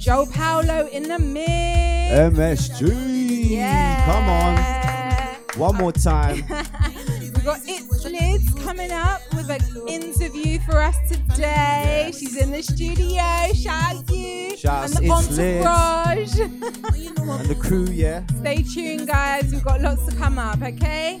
[0.00, 2.34] Jo Paulo in the mix.
[2.34, 3.50] MSG.
[3.50, 4.06] Yeah.
[4.06, 5.60] Come on.
[5.60, 6.36] One more time.
[7.20, 12.06] we got It's Liz coming up with an interview for us today.
[12.06, 12.18] Yes.
[12.18, 13.52] She's in the studio.
[13.52, 14.56] Shout you.
[14.56, 16.38] Shout and the entourage.
[16.38, 18.24] and the crew, yeah.
[18.40, 19.52] Stay tuned, guys.
[19.52, 21.20] We've got lots to come up, okay?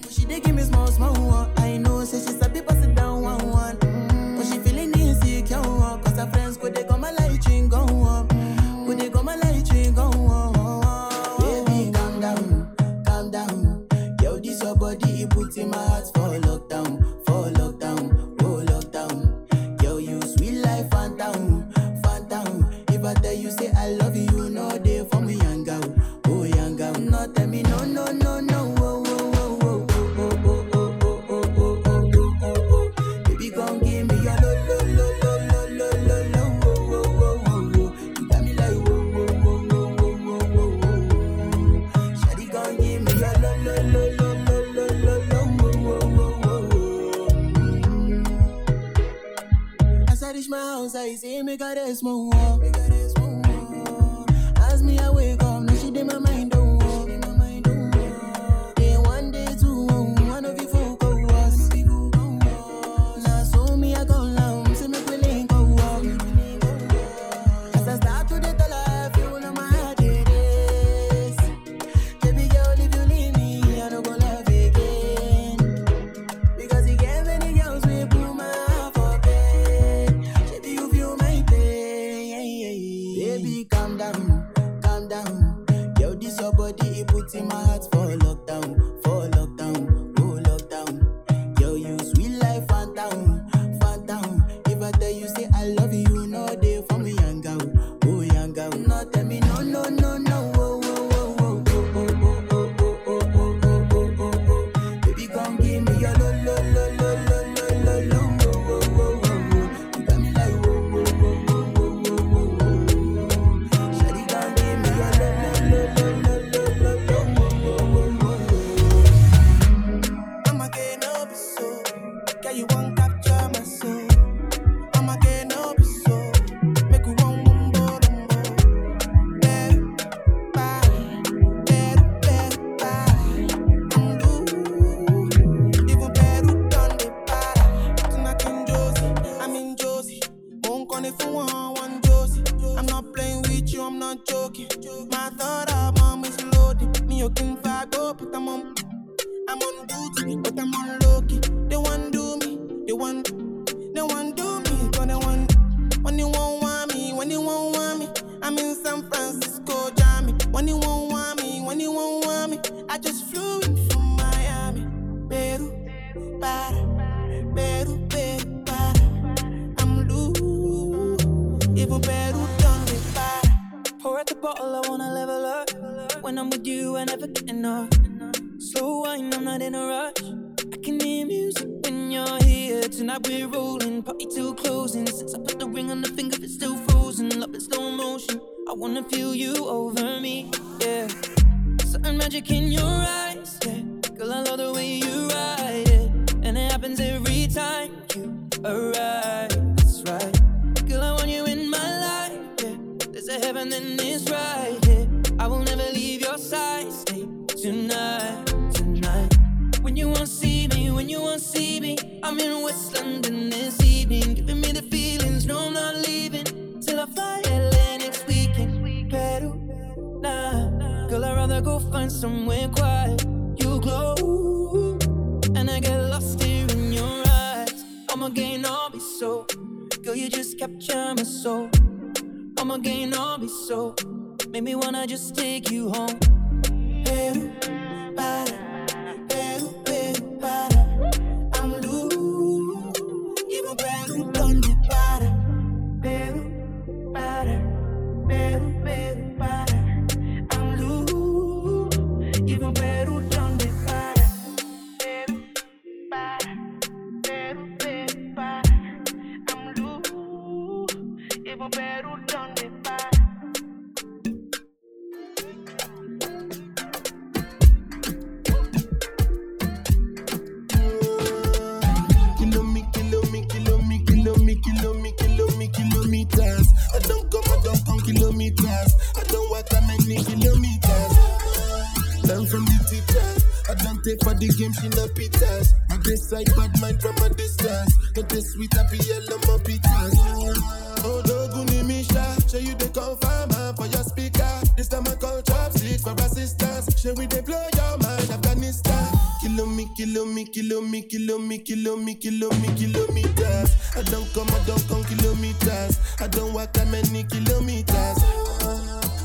[306.60, 308.18] waka many kilometers.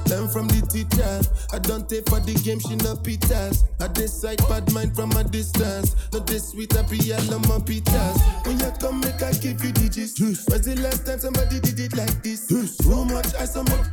[0.08, 1.20] Learn from the teacher.
[1.52, 3.66] I don't take for the game, she no pitas.
[3.82, 5.96] I decide bad mind from a distance.
[6.14, 8.18] Not this sweet, I be all on my pitas.
[8.46, 10.20] When you come, make I give you digits.
[10.48, 12.48] Was the last time somebody did it like this?
[12.48, 13.88] Too much, I so much.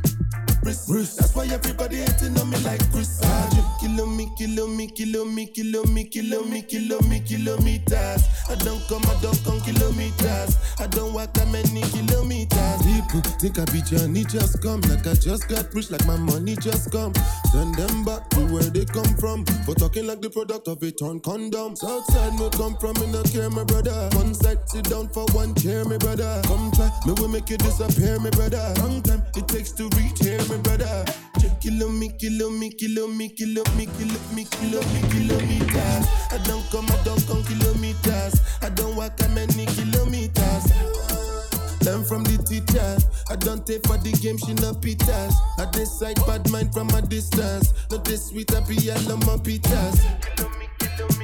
[0.63, 0.85] Bruce.
[0.87, 1.15] Bruce.
[1.15, 3.19] That's why everybody hating on me like Chris.
[3.23, 8.23] Ah, kilo me, kilo me, kilo me, kilo me, kilo me, kilo me, kilometers.
[8.49, 10.57] I don't come, I don't come kilometers.
[10.79, 12.79] I don't walk that many kilometers.
[13.11, 16.55] People think I be journey just come, like I just got rich, like my money
[16.55, 17.13] just come.
[17.51, 20.91] Send them back to where they come from for talking like the product of a
[20.91, 21.75] torn condom.
[21.75, 24.09] Southside me come from, me no care, my brother.
[24.13, 26.41] One side sit down for one chair, my brother.
[26.45, 28.73] Come try, me will make you disappear, my brother.
[28.79, 31.05] Long time it takes to reach here, my brother.
[31.59, 36.05] Kilo me, kilo me, kilo me, kilo me, kilo me, kilo me, kilometers.
[36.31, 38.41] I don't come, I don't come kilometers.
[38.61, 40.65] I don't walk how many kilometers.
[41.83, 42.97] Learn from the teacher.
[43.29, 45.33] I don't take for the game, she no pitas.
[45.57, 47.73] I decide bad mind from a distance.
[47.89, 50.03] Not this sweet, I be on my pitas.
[50.99, 51.22] Only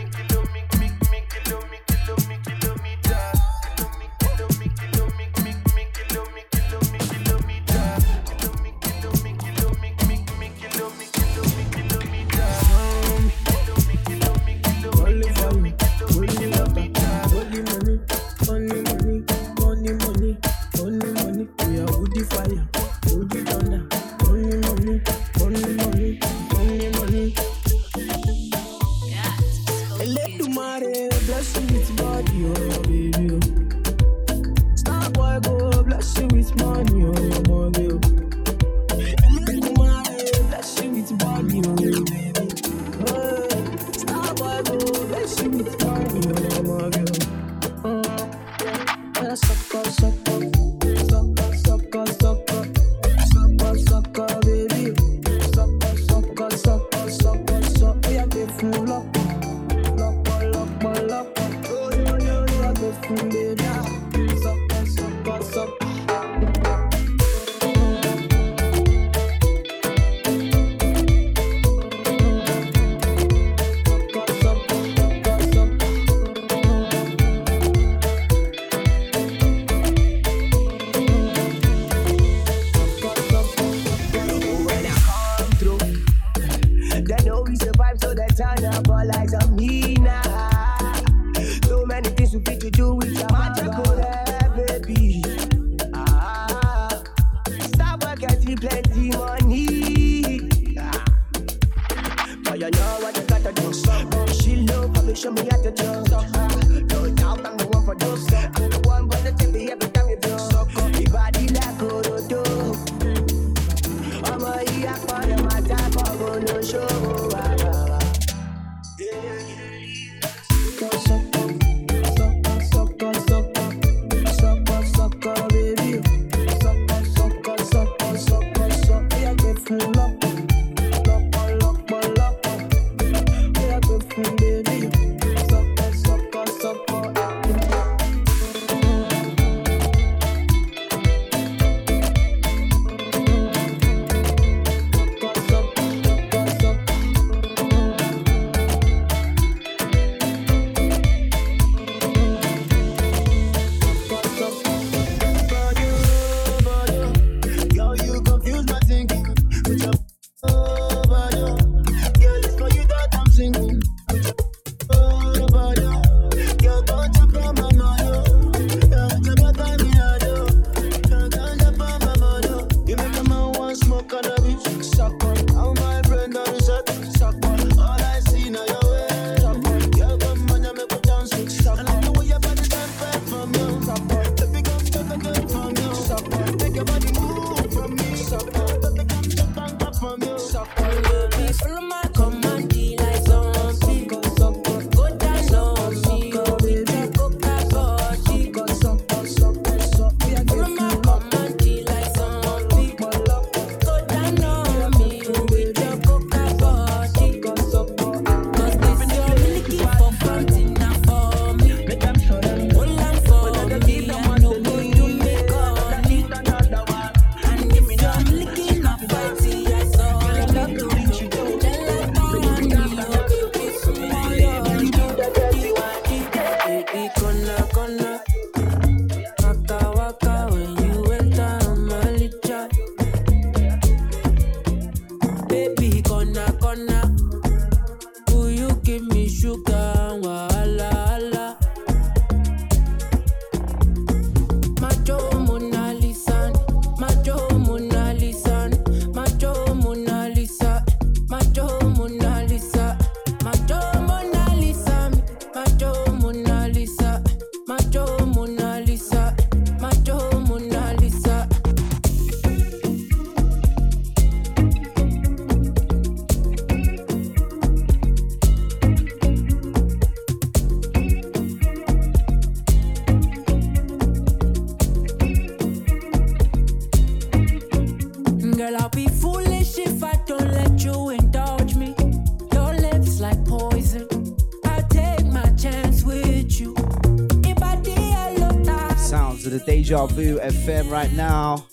[290.20, 291.66] Taboo FM right now.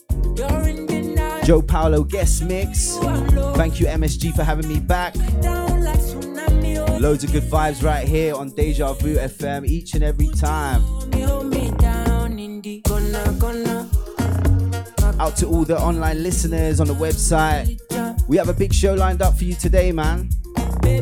[1.44, 2.96] Jo Paulo guest mix.
[3.56, 5.16] Thank you, MSG, for having me back.
[7.00, 10.82] Loads of good vibes right here on Deja Vu FM each and every time.
[15.18, 17.80] Out to all the online listeners on the website.
[18.28, 20.28] We have a big show lined up for you today, man.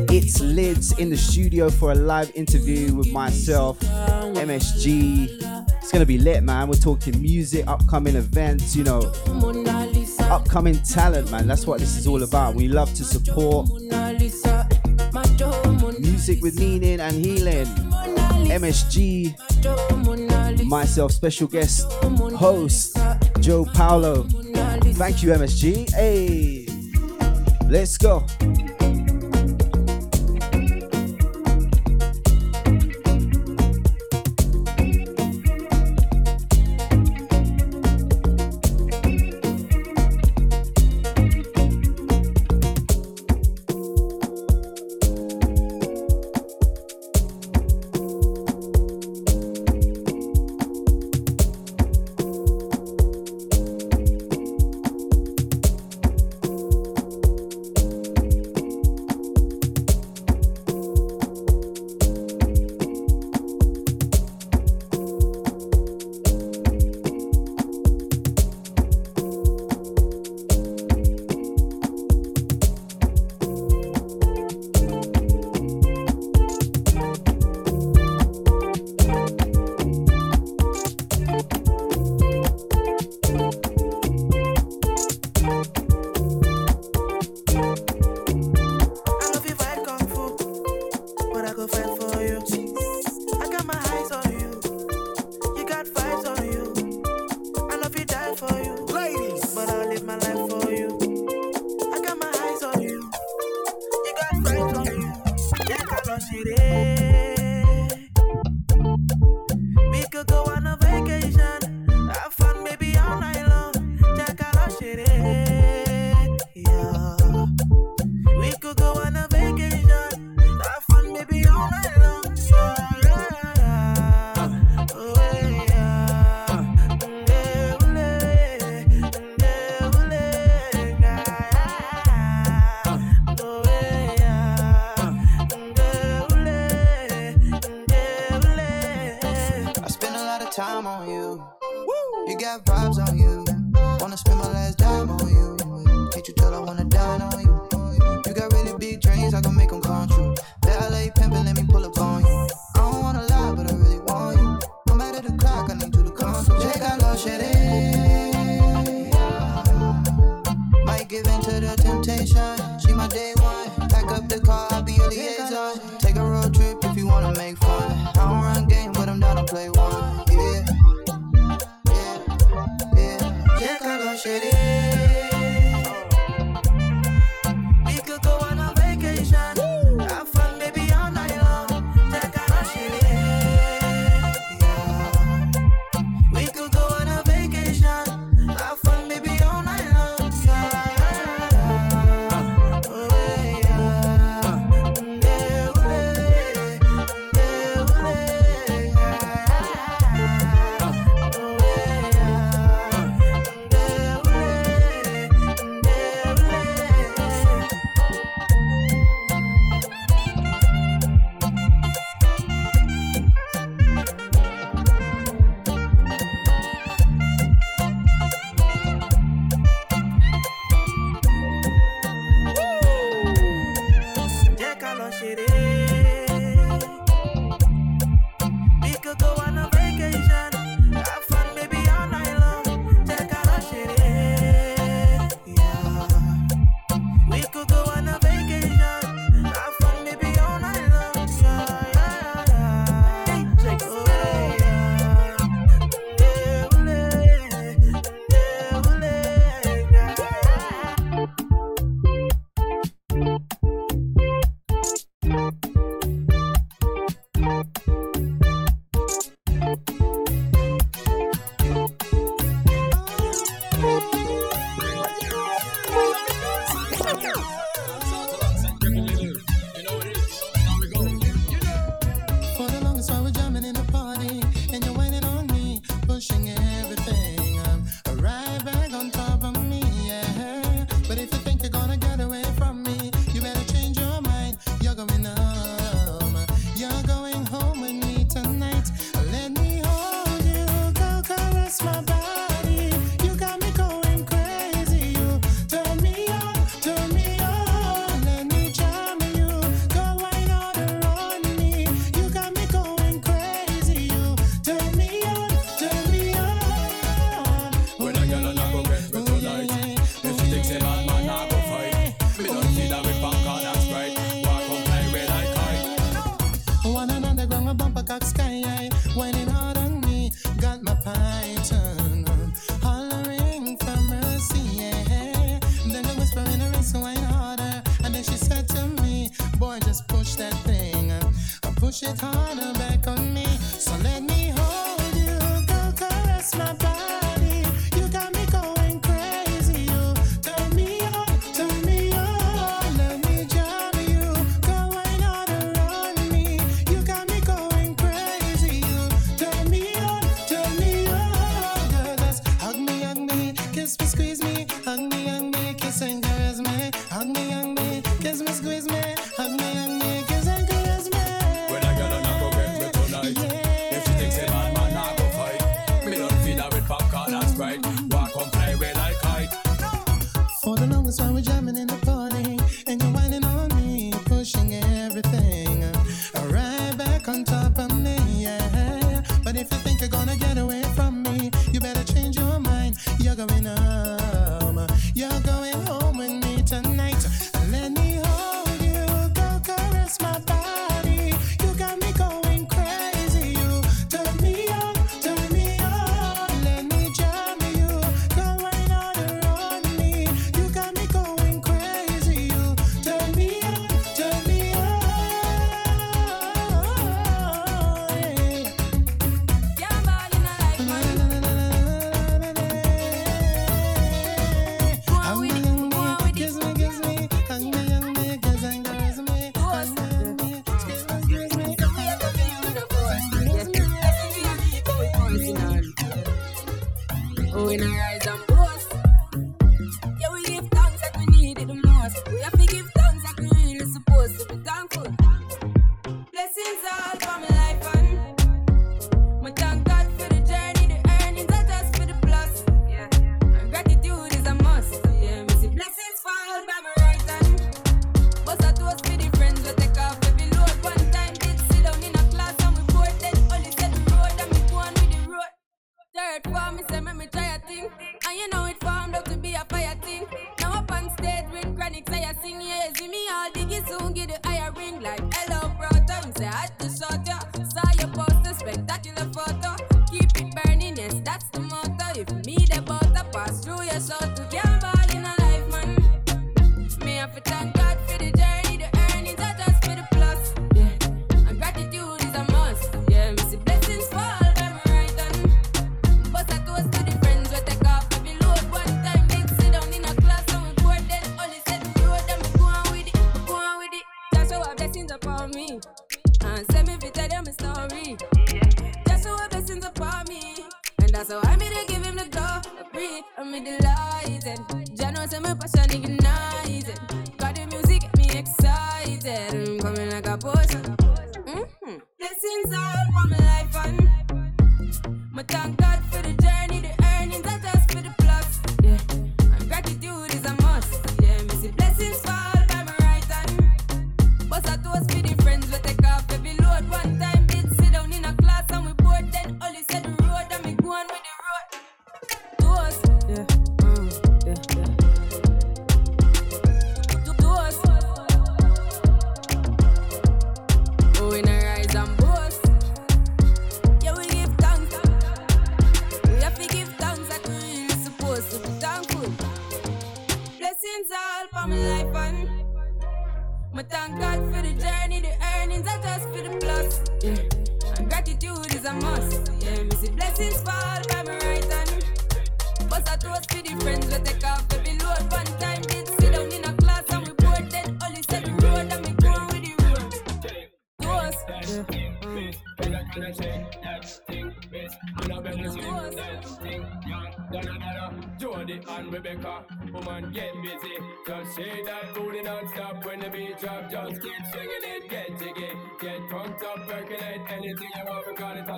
[0.09, 5.44] itsLydsz in the studio for a live interview with myself, MSG,
[5.95, 6.67] gonna be lit, man.
[6.67, 8.99] We're talking music, upcoming events, you know,
[10.29, 11.47] upcoming talent, man.
[11.47, 12.53] That's what this is all about.
[12.53, 13.69] We love to support
[16.01, 17.67] music with meaning and healing.
[18.45, 19.37] MSG,
[20.65, 21.89] myself, special guest
[22.35, 22.97] host
[23.39, 24.23] Jo Paulo.
[24.23, 25.89] Thank you, MSG.
[25.93, 26.65] Hey,
[27.69, 28.25] let's go.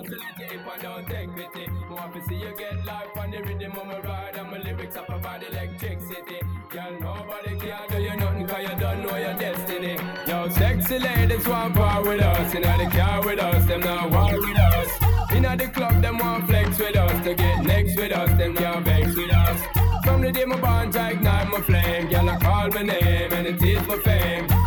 [0.08, 0.22] Bounce
[0.66, 1.70] like don't take pity.
[1.88, 4.36] More to see you get life on the rhythm of my ride.
[4.36, 6.40] And my lyrics up about electricity.
[6.70, 9.98] Girl, nobody can do you nothing cause you don't know your destiny.
[10.26, 12.54] Yo, sexy ladies want part with us.
[12.54, 15.32] You know they care with us, them not want with us.
[15.32, 17.24] Inna the club, them want flex with us.
[17.24, 19.60] To get next with us, them can't vex with us.
[20.04, 22.08] From the day my bonds, I ignite my flame.
[22.08, 24.57] Girl, I call my name and it is my fame.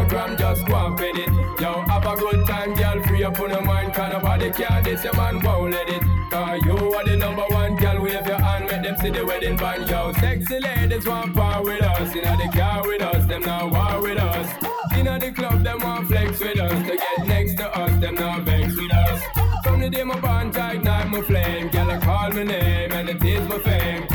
[0.00, 1.60] program, just go and pin it.
[1.60, 3.02] Yo, have a good time, girl.
[3.04, 4.80] Free up on your mind, cause nobody care.
[4.82, 6.02] This your man won't let it.
[6.30, 8.02] Cause you are the number one, girl.
[8.02, 9.88] Wave your hand, make them see the wedding band.
[9.88, 12.14] Yo, sexy ladies want power with us.
[12.14, 14.48] You know the car with us, them now war with us.
[14.96, 16.88] You know the club, them want flex with us.
[16.88, 19.22] To get next to us, them now vex with us.
[19.64, 21.68] From the day my bond, I ignite my flame.
[21.68, 24.09] Girl, I call my name, and it is my fame.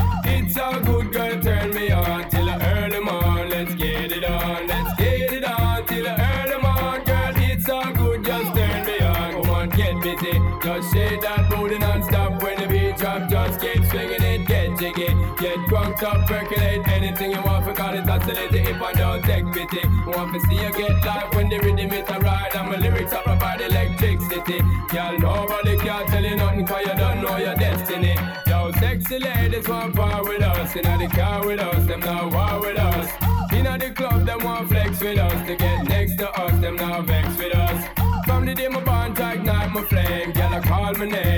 [30.77, 33.09] Inna the car with us, them now war with us.
[33.53, 35.47] Inna the club, them want flex with us.
[35.47, 37.88] To get next to us, them now vex with us.
[38.25, 41.35] From the day my bond tag, night my flame, girl I call my name.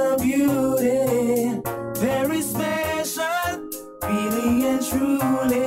[0.00, 1.60] A beauty,
[2.00, 3.68] very special,
[4.02, 5.59] really and truly.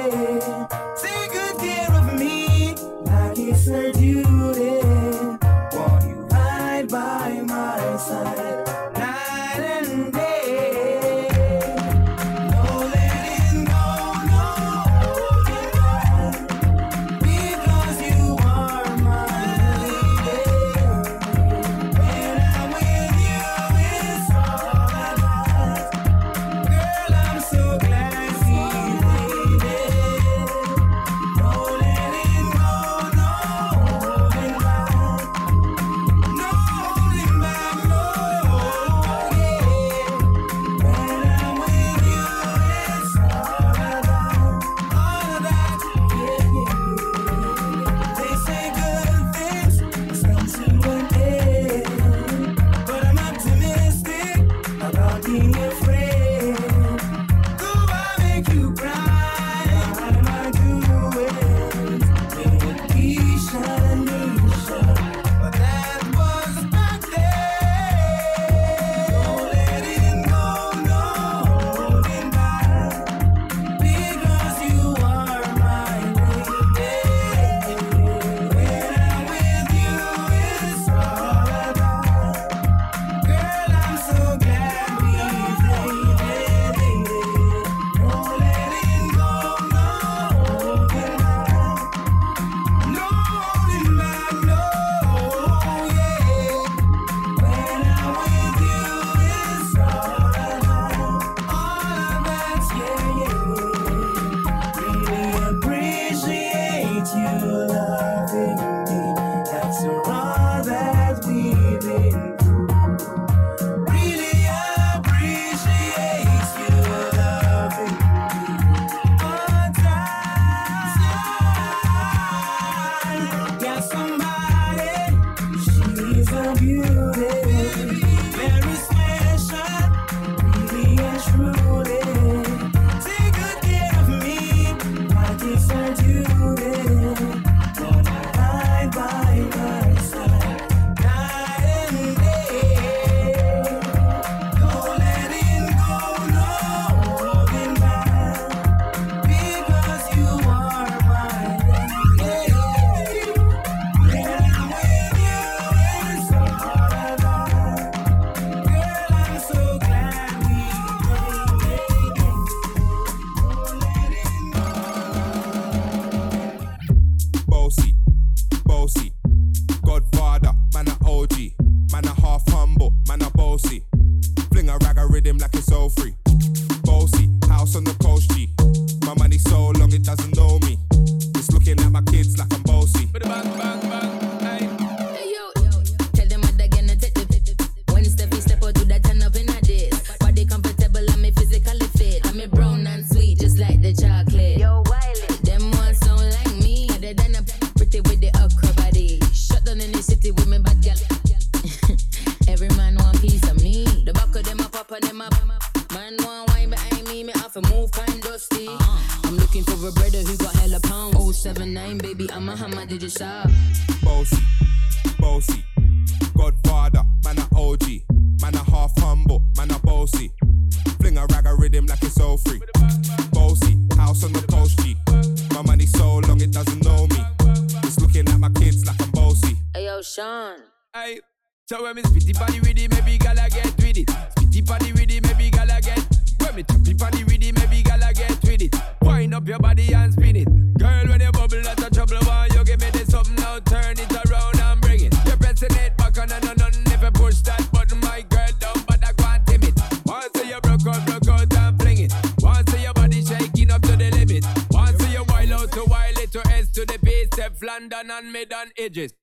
[258.84, 259.14] Edges.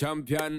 [0.00, 0.58] Champion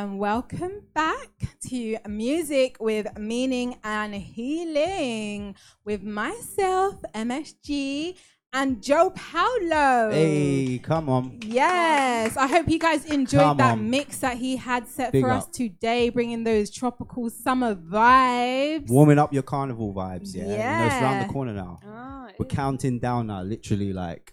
[0.00, 1.28] and welcome back
[1.68, 8.16] to Music with Meaning and Healing with myself, MSG,
[8.54, 10.10] and Jo Paulo.
[10.10, 11.38] Hey, come on.
[11.44, 13.90] Yes, I hope you guys enjoyed Come that on.
[13.90, 18.88] mix that he had set Big for us today, bringing those tropical summer vibes.
[18.88, 20.44] Warming up your carnival vibes, yeah.
[20.44, 21.78] You know, it's around the corner now.
[21.84, 24.32] Ah, We're counting down now, literally like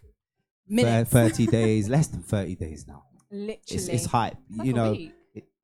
[0.65, 1.09] Minutes.
[1.11, 3.03] 30 days, less than 30 days now.
[3.29, 3.59] Literally.
[3.67, 4.37] It's, it's hype.
[4.55, 5.13] Like you a know, week.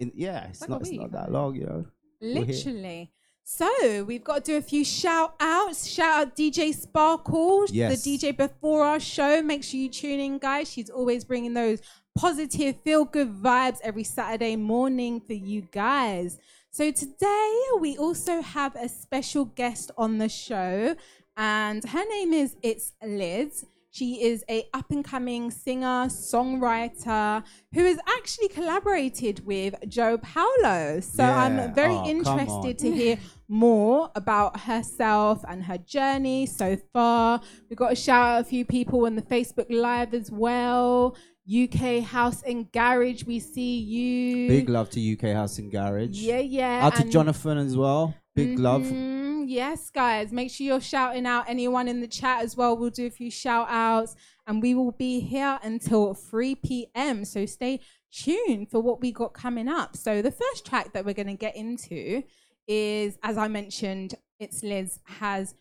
[0.03, 1.85] In, yeah, it's, not, it's not that long, you know.
[2.21, 3.11] Literally.
[3.43, 5.85] So we've got to do a few shout outs.
[5.87, 8.03] Shout out DJ Sparkle, Yes.
[8.03, 9.41] the DJ before our show.
[9.41, 10.71] Make sure you tune in, guys.
[10.71, 11.81] She's always bringing those
[12.17, 16.39] positive, feel good vibes every Saturday morning for you guys.
[16.71, 20.95] So today we also have a special guest on the show,
[21.35, 23.65] and her name is It's Liz.
[23.93, 27.43] She is a up and coming singer, songwriter
[27.75, 30.99] who has actually collaborated with Jo Paulo.
[30.99, 31.43] So Yeah.
[31.43, 37.39] I'm very Oh, interested to hear more about herself and her journey so far.
[37.69, 41.15] We've got to shout out a few people on the Facebook Live as well.
[41.47, 44.47] UK House and Garage, we see you.
[44.47, 46.17] Big love to UK House and Garage.
[46.17, 46.83] Yeah, yeah.
[46.83, 48.15] Out to Jonathan as well.
[48.35, 48.83] Big love.
[48.83, 50.31] Mhm, Yes, guys.
[50.31, 52.77] Make sure you're shouting out anyone in the chat as well.
[52.77, 54.15] We'll do a few shout outs
[54.47, 57.25] and we will be here until 3 p.m.
[57.25, 57.81] So stay
[58.11, 59.97] tuned for what we got coming up.
[59.97, 62.23] So the first track that we're going to get into
[62.67, 65.55] is, as I mentioned, itsLydsz has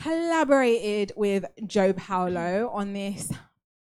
[0.00, 3.32] collaborated with Jo Paulo on this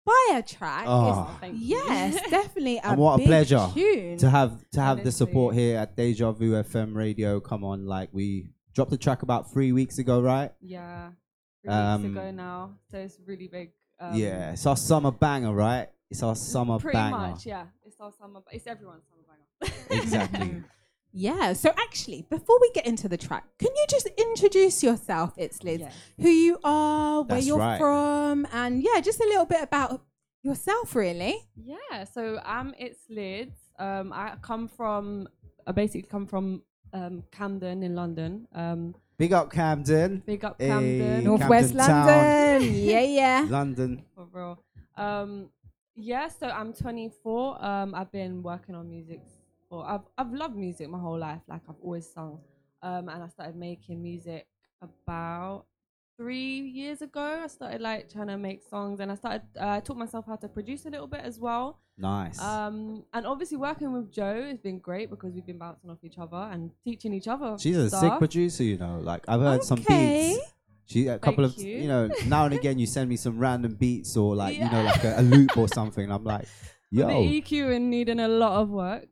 [0.05, 0.85] fire track.
[0.89, 1.39] Oh.
[1.43, 2.79] It's- yes, definitely.
[2.79, 4.17] A and what a big pleasure tune.
[4.19, 7.41] to have to have the support here at Deja Vu FM Radio.
[7.41, 10.53] Come on, like we dropped the track about three weeks ago, right?
[10.61, 11.11] Yeah,
[11.65, 13.73] three Um, weeks ago now, so it's really big.
[14.01, 15.89] Um, yeah, it's our summer banger, right?
[16.11, 17.17] It's our summer pretty banger.
[17.17, 17.47] Pretty much.
[17.47, 18.41] Yeah, it's our summer.
[18.51, 19.75] It's everyone's summer banger.
[20.03, 20.63] Exactly.
[21.13, 21.53] Yeah.
[21.55, 25.35] So actually, before we get into the track, can you just introduce yourself?
[25.37, 25.91] itsLydsz.
[26.21, 27.79] Who you are, where That's you're right.
[27.79, 30.03] from, and yeah, just a little bit about
[30.43, 31.37] yourself, really.
[31.57, 33.53] Yeah, so um, itsLydsz.
[33.79, 35.29] Um, I come from,
[35.67, 38.47] I basically come from um, Camden in London.
[38.55, 40.23] Um, Big up Camden.
[40.25, 41.25] Big up Hey, Camden.
[41.25, 42.75] Northwest Camden London.
[42.75, 43.47] yeah, yeah.
[43.51, 44.03] London.
[44.15, 44.63] For real.
[44.97, 45.51] Um,
[45.95, 47.63] yeah, so I'm 24.
[47.65, 49.21] Um, I've been working on music.
[49.73, 51.41] I've I've loved music my whole life.
[51.49, 52.41] Like I've always sung.
[52.83, 54.47] Um, and I started making music
[54.83, 55.67] about
[56.17, 57.41] three years ago.
[57.45, 59.43] I started like trying to make songs, and I started.
[59.59, 61.79] Uh, I taught myself how to produce a little bit as well.
[61.97, 62.41] Nice.
[62.41, 66.19] Um, and obviously working with Jo has been great because we've been bouncing off each
[66.19, 67.57] other and teaching each other.
[67.59, 68.99] She's a sick producer, you know.
[69.03, 70.41] Like I've heard some beats.
[70.87, 71.77] She a couple Thank of you.
[71.83, 71.89] you.
[71.89, 75.05] know now and again you send me some random beats or like you know like
[75.05, 76.11] a, a loop or something.
[76.11, 76.47] I'm like,
[76.91, 79.07] yo, The EQ and needing a lot of work.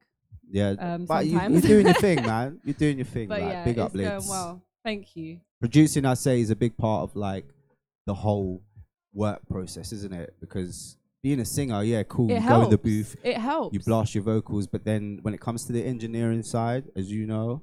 [0.51, 0.75] Yeah.
[0.79, 2.61] um, but you, you're doing your thing, man.
[2.65, 3.29] You're doing your thing.
[3.29, 4.29] But like, yeah, big it's up, Lids.
[4.29, 4.63] well.
[4.85, 5.41] Thank you.
[5.61, 7.47] Producing, I say, is a big part of like
[8.07, 8.63] the whole
[9.13, 10.35] work process, isn't it?
[10.41, 12.31] Because being a singer, yeah, cool.
[12.31, 13.75] It you go in the booth, It helps.
[13.75, 17.27] you blast your vocals, but then when it comes to the engineering side, as you
[17.27, 17.63] know,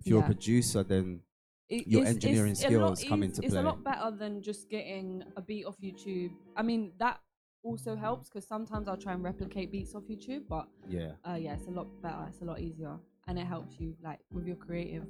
[0.00, 0.24] if you're Yeah.
[0.24, 1.20] a producer, then
[1.68, 3.46] It- your it's- engineering it's lot skills come into It's play.
[3.48, 6.30] It's a lot better than just getting a beat off YouTube.
[6.56, 7.20] I mean, that
[7.62, 11.12] also helps because sometimes I'll try and replicate beats off YouTube, but Yeah.
[11.28, 12.24] uh, yeah, it's a lot better.
[12.28, 12.96] It's a lot easier,
[13.26, 15.06] and it helps you like with your creative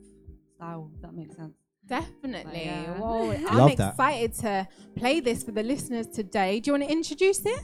[0.56, 0.90] style.
[0.94, 1.54] If that makes sense.
[1.86, 2.64] Definitely.
[2.66, 2.98] yeah.
[2.98, 3.90] Whoa, I'm that.
[3.92, 6.60] excited to play this for the listeners today.
[6.60, 7.60] Do you want to introduce it?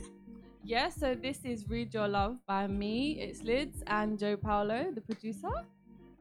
[0.63, 3.19] Yeah, so this is Read Your Love by me.
[3.21, 5.51] itsLydsz and Jo Paulo, the producer.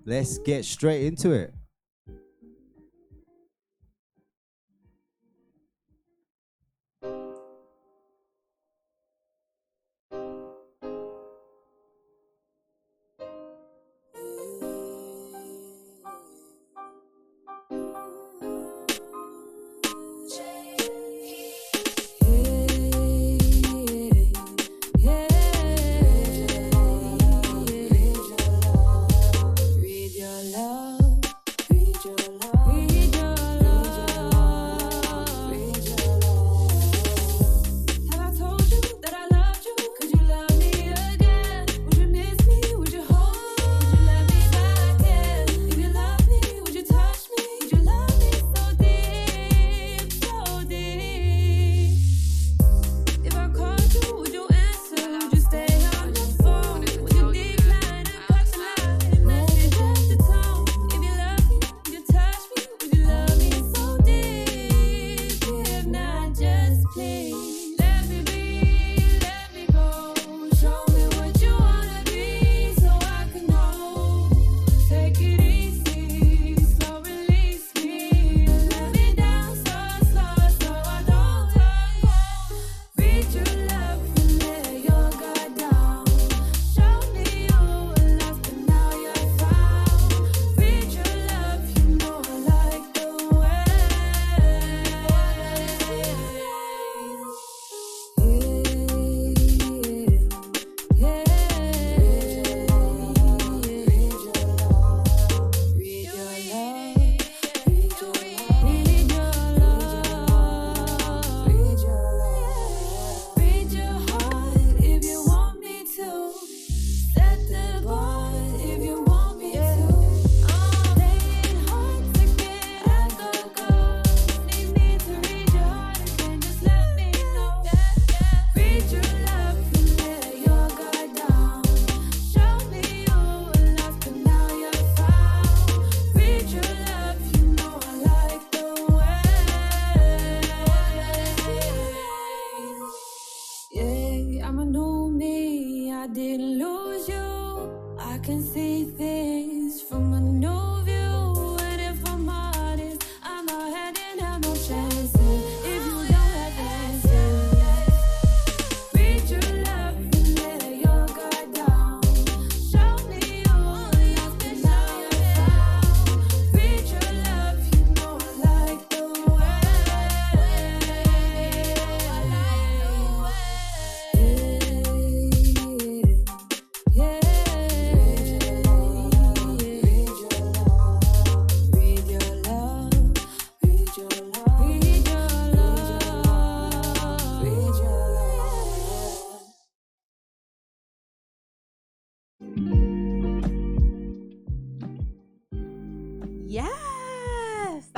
[0.05, 1.53] Let's get straight into it.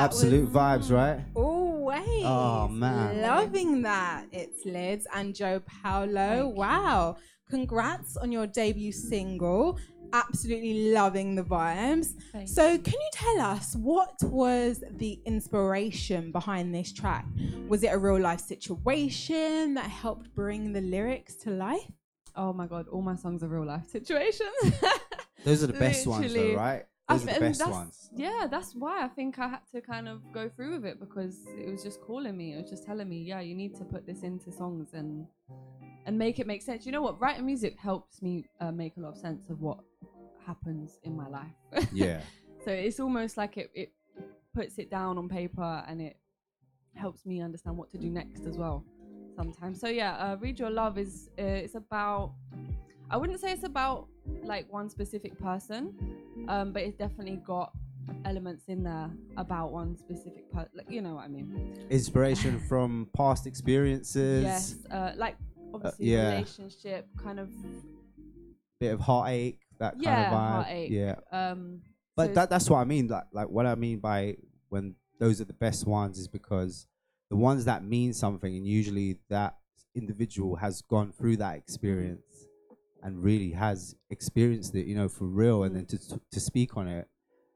[0.06, 1.20] Absolute was vibes, right?
[1.36, 2.24] Always.
[2.24, 3.22] Oh, man.
[3.22, 4.26] Loving that.
[4.32, 6.48] itsLydsz and Jo Paulo.
[6.50, 7.18] wow.
[7.50, 9.78] Congrats on your debut single.
[10.14, 12.08] Absolutely loving the vibes.
[12.32, 17.26] Thank so, can you tell us what was the inspiration behind this track?
[17.68, 21.92] Was it a real life situation that helped bring the lyrics to life?
[22.36, 24.50] Oh my god, all my songs are real life situations.
[25.44, 26.56] Those are the best ones, though, Literally.
[26.56, 26.84] right?
[27.08, 28.10] I are the best that's- ones.
[28.16, 31.38] Yeah, that's why I think I had to kind of go through with it because
[31.58, 32.54] it was just calling me.
[32.54, 35.28] It was just telling me, yeah, you need to put this into songs and
[36.06, 36.86] and make it make sense.
[36.86, 37.20] You know what?
[37.20, 39.80] Writing music helps me uh, make a lot of sense of what
[40.46, 41.56] happens in my life.
[41.94, 42.22] Yeah.
[42.64, 43.94] so it's almost like it, it
[44.54, 46.18] puts it down on paper and it
[46.96, 48.86] helps me understand what to do next as well
[49.36, 52.34] sometimes so yeah uh, read your love is uh, it's about
[53.10, 54.08] i wouldn't say it's about
[54.44, 55.94] like one specific person
[56.48, 57.72] um, but it's definitely got
[58.26, 63.10] elements in there about one specific person like you know what i mean Inspiration from
[63.16, 64.44] past experiences.
[64.44, 65.36] yes uh, like
[65.74, 66.30] obviously yeah.
[66.34, 67.50] relationship kind of
[68.80, 70.52] Bit of heartache, that yeah kind of vibe.
[70.52, 71.16] heartache Yeah.
[71.32, 71.82] um
[72.18, 73.08] But so that that's what I mean.
[73.08, 74.36] Like like what I mean by
[74.70, 76.86] when those are the best ones is because
[77.30, 79.56] the ones that mean something and usually that
[79.96, 82.22] individual has gone through that experience
[83.06, 85.98] and really has experienced it, you know, for real and then to
[86.32, 87.08] to speak on it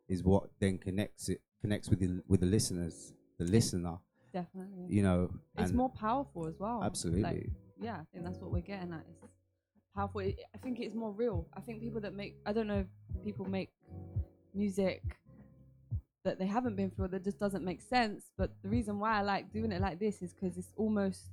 [0.08, 3.98] is what then connects it connects with the with the listeners, the listener.
[4.32, 6.84] definitely You know, it's more powerful as well.
[6.84, 7.24] Absolutely.
[7.24, 7.50] Like,
[7.82, 9.04] yeah, I think that's what we're getting at.
[9.10, 9.34] It's
[9.96, 10.22] powerful.
[10.22, 11.48] I think it's more real.
[11.58, 13.72] I think people that make, I don't know if people make
[14.54, 15.02] music
[16.26, 18.32] that they haven't been through that just doesn't make sense.
[18.38, 21.32] But the reason why I like doing it like this is because it's almost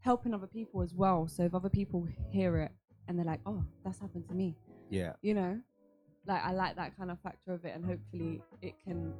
[0.00, 1.26] helping other people as well.
[1.26, 2.72] So if other people hear it
[3.08, 4.56] and they're like, oh, that's happened to me,
[4.90, 5.12] yeah.
[5.22, 5.58] you know,
[6.26, 8.66] like I like that kind of factor of it, and hopefully mm-hmm.
[8.66, 9.12] it can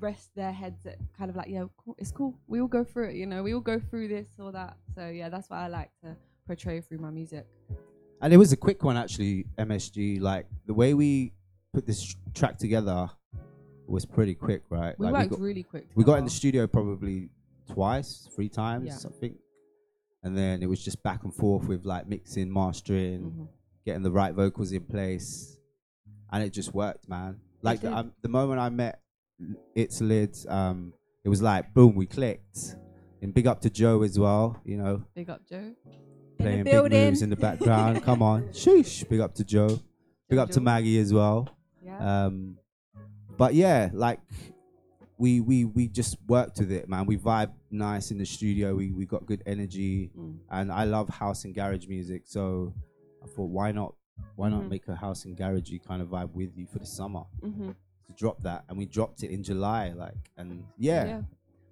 [0.00, 2.34] rest their heads at kind of like, yeah, cool, it's cool.
[2.46, 3.42] We all go through it, you know.
[3.42, 4.76] We all go through this or that.
[4.94, 7.46] So yeah, that's what I like to portray through my music.
[8.20, 10.20] And it was a quick one actually, MSG.
[10.20, 11.32] Like the way we
[11.72, 13.08] put this track together
[13.86, 14.98] was pretty quick, right?
[14.98, 17.30] We like worked got, really quick We got in the studio probably
[17.72, 19.10] twice, three times, Yeah.
[19.10, 19.36] I think.
[20.22, 23.44] And then it was just back and forth with like mixing, mastering, Mm-hmm.
[23.86, 25.56] getting the right vocals in place,
[26.32, 27.36] and it just worked, man.
[27.62, 29.00] Like the, um, the moment I met
[29.76, 30.92] itsLydsz, um,
[31.24, 32.76] it was like boom, we clicked.
[33.20, 35.72] And big up to Joe as well, you know, Big up, Joe.
[36.38, 38.02] playing big moves in the background.
[38.08, 39.08] Come on, sheesh!
[39.08, 39.80] Big up to Joe.
[40.28, 41.48] Big up to Maggie as well.
[41.84, 42.26] Yeah.
[42.26, 42.58] Um,
[43.36, 44.20] but yeah, like
[45.18, 47.04] we we we just worked with it, man.
[47.06, 48.74] We vibe nice in the studio.
[48.74, 50.38] We we got good energy, Mm.
[50.50, 52.22] and I love house and garage music.
[52.26, 52.72] So
[53.22, 53.94] I thought, why not?
[54.36, 54.68] Why not Mhm.
[54.70, 57.24] make a house and garagey kind of vibe with you for the summer?
[57.40, 57.74] Mhm.
[58.06, 61.22] To drop that, and we dropped it in July, like, and yeah,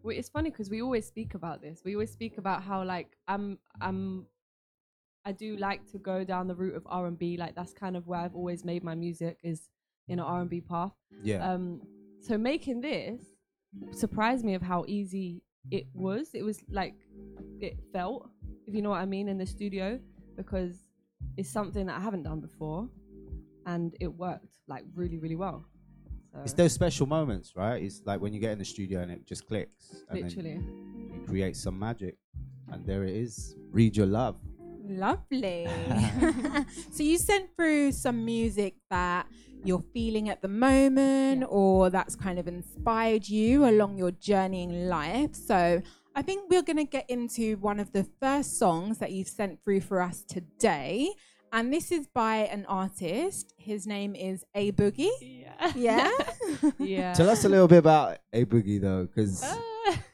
[0.02, 1.82] Well, it's funny because we always speak about this.
[1.84, 4.26] We always speak about how like I'm I'm
[5.24, 7.36] I do like to go down the route of R and B.
[7.36, 9.68] Like that's kind of where I've always made my music is
[10.06, 10.94] in an R and B path.
[11.22, 11.48] Yeah.
[11.52, 11.82] Um.
[12.20, 13.20] So making this
[13.92, 16.30] surprised me of how easy it was.
[16.34, 16.94] It was like
[17.60, 18.30] it felt,
[18.66, 19.98] if you know what I mean, in the studio
[20.36, 20.84] because
[21.36, 22.88] it's something that I haven't done before,
[23.64, 25.64] and it worked like really really well.
[26.34, 27.82] So it's those special moments, right?
[27.82, 30.54] It's like when you get in the studio and it just clicks, and literally.
[30.54, 32.16] then you create some magic,
[32.70, 33.56] and there it is.
[33.70, 34.36] Read your love.
[34.88, 35.66] Lovely.
[36.92, 39.26] so you sent through some music that
[39.66, 44.88] you're feeling at the moment or that's kind of inspired you along your journey in
[44.88, 45.34] life.
[45.34, 45.82] So
[46.14, 49.62] I think we're going to get into one of the first songs that you've sent
[49.62, 51.10] through for us today.
[51.52, 53.54] And this is by an artist.
[53.56, 55.08] His name is A Boogie.
[55.20, 55.72] Yeah.
[55.74, 56.10] Yeah.
[56.78, 57.12] yeah.
[57.14, 59.56] Tell us a little bit about A Boogie though, because Uh,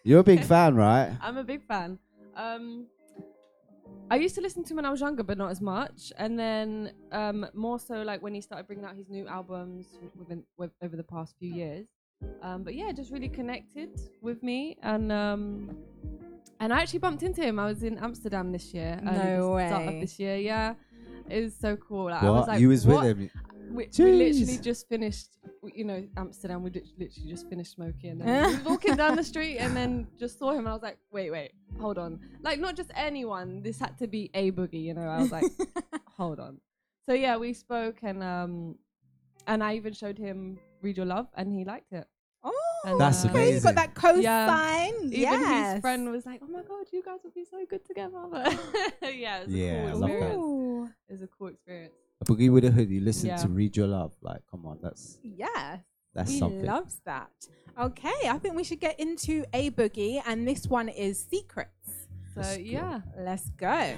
[0.05, 1.17] you're a big fan, right?
[1.21, 1.99] I'm a big fan.
[2.37, 2.87] Um,
[4.13, 6.13] I used to listen to him when I was younger, but not as much.
[6.19, 9.87] And then um, more so like when he started bringing out his new albums
[10.19, 11.87] within with, over the past few years.
[12.43, 13.91] Um, but yeah, just really connected
[14.21, 15.77] with me, and um,
[16.61, 17.59] and I actually bumped into him.
[17.59, 19.01] I was in Amsterdam this year.
[19.03, 19.11] No
[19.59, 19.95] early Start way.
[19.95, 20.75] of this year, yeah.
[21.29, 22.11] It was so cool.
[22.11, 22.49] Like, I was What?
[22.49, 23.31] like, You was with him?
[23.73, 25.39] We, we literally just finished,
[25.75, 26.63] you know, Amsterdam.
[26.63, 30.07] We literally just finished smoking, and then we was walking down the street, and then
[30.19, 32.21] just saw him, and I was like, wait, wait, hold on.
[32.43, 33.63] Like, not just anyone.
[33.63, 35.09] This had to be A Boogie, you know.
[35.09, 35.45] I was like,
[36.17, 36.61] hold on.
[37.07, 38.77] So yeah, we spoke, and um,
[39.47, 42.07] and I even showed him "Read Your Love," and he liked it.
[42.45, 43.63] Oh, That's okay, You amazing.
[43.63, 44.23] got that cosign.
[44.25, 45.35] Yeah.
[45.35, 45.73] Even yes.
[45.75, 48.53] his friend was like, "Oh my god, you guys would be so good together." But
[49.15, 50.17] yeah, it was Yeah, a I cool love that.
[50.17, 50.91] experience.
[51.09, 51.93] It was a cool experience.
[52.23, 53.01] A Boogie with a hoodie.
[53.01, 53.37] Listen Yeah.
[53.39, 55.79] to "Read Your Love." Like, come on, that's Yeah.
[56.15, 56.65] That's he something.
[56.65, 57.33] loves that.
[57.79, 62.02] Okay, I think we should get into A Boogie, and this one is Secrets.
[62.35, 63.95] So yeah, let's go.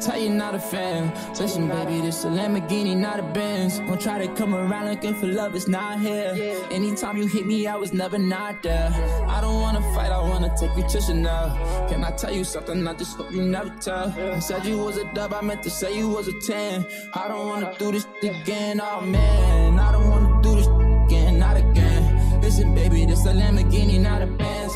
[0.00, 1.12] Tell you not a fan.
[1.38, 3.78] Listen, baby, this a Lamborghini, not a Benz.
[3.78, 6.32] Don't try to come around looking for love, it's not here.
[6.70, 8.90] Anytime you hit me, I was never not there.
[9.26, 11.88] I don't wanna fight, I wanna take you to Chanel.
[11.88, 12.86] Can I tell you something?
[12.86, 14.12] I just hope you never tell.
[14.12, 16.86] I said you was a dub, I meant to say you was a 10.
[17.14, 19.80] I don't wanna do this again, oh man.
[19.80, 20.66] I don't wanna do this
[21.06, 22.40] again, not again.
[22.40, 24.72] Listen, baby, this a Lamborghini, not a Benz.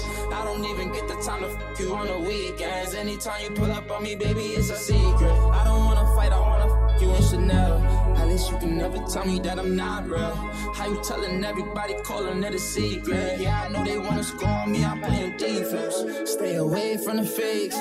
[1.18, 2.94] The time to fuck you on the weekends.
[2.94, 5.32] Anytime you pull up on me, baby, it's a secret.
[5.32, 7.82] I don't wanna fight, I wanna fuck you in Chanel.
[8.16, 10.32] At least you can never tell me that I'm not real.
[10.76, 13.40] How you telling everybody, calling it a secret?
[13.40, 16.30] Yeah, I know they wanna score on me, I'm playing defense.
[16.30, 17.76] Stay away from the fakes.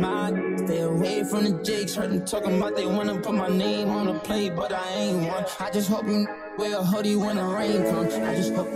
[0.00, 0.32] My
[0.66, 1.94] stay away from the jakes.
[1.94, 5.26] Heard them talking about they wanna put my name on the plate, but I ain't
[5.26, 5.46] one.
[5.58, 6.26] I just hope you
[6.58, 8.14] wear a hoodie when the rain comes.
[8.14, 8.68] I just hope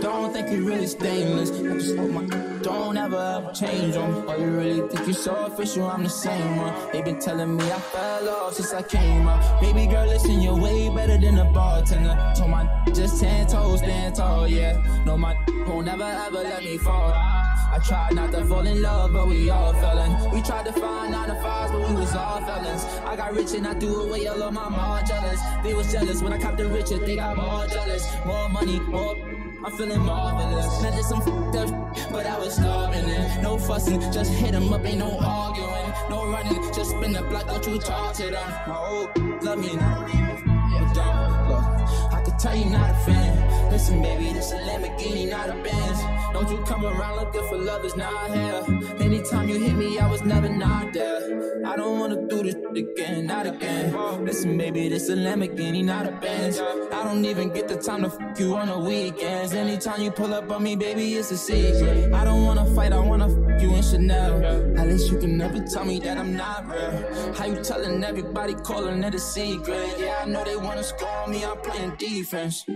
[0.00, 1.50] don't think you really stainless.
[1.50, 2.24] I just hope my
[2.62, 4.28] don't ever ever change on.
[4.28, 5.86] Or you really think you're so official?
[5.86, 6.74] I'm the same one.
[6.92, 9.60] They been telling me I fell off since I came up.
[9.60, 12.16] Baby girl, listen, you're way better than a bartender.
[12.36, 14.82] Told my just ten toes, stand tall, yeah.
[15.04, 17.43] No, my won't never ever let me fall.
[17.74, 20.30] I tried not to fall in love, but we all fell in.
[20.30, 22.84] We tried to find nine to fives, but we was all felons.
[23.04, 25.40] I got rich and I threw away all of my mom jealous.
[25.64, 28.06] They was jealous when I copped the richer, they got more jealous.
[28.24, 29.16] More money, more.
[29.64, 30.82] I'm feeling marvelous.
[30.84, 33.42] Not just some fucked up, but I was starving it.
[33.42, 35.92] No fussing, just hit hit 'em up, ain't no arguing.
[36.08, 38.50] No running, just spin the block, don't you talk to them.
[38.68, 40.06] My old love me now.
[42.12, 43.72] I could tell you not a fan.
[43.72, 46.23] Listen, baby, this a Lamborghini, not a Benz.
[46.34, 48.64] Don't you come around looking for lovers, not here.
[48.98, 51.64] Anytime you hit me, I was never not there.
[51.64, 53.94] I don't wanna do this again, not again.
[54.24, 56.58] Listen, baby, this a Lamborghini, not a Benz.
[56.58, 59.52] I don't even get the time to fuck you on the weekends.
[59.52, 62.12] Anytime you pull up on me, baby, it's a secret.
[62.12, 64.44] I don't wanna fight, I wanna fuck you in Chanel.
[64.76, 67.34] At least you can never tell me that I'm not real.
[67.34, 69.94] How you telling everybody, calling it a secret?
[70.00, 72.66] Yeah, I know they wanna score me, I'm playing defense.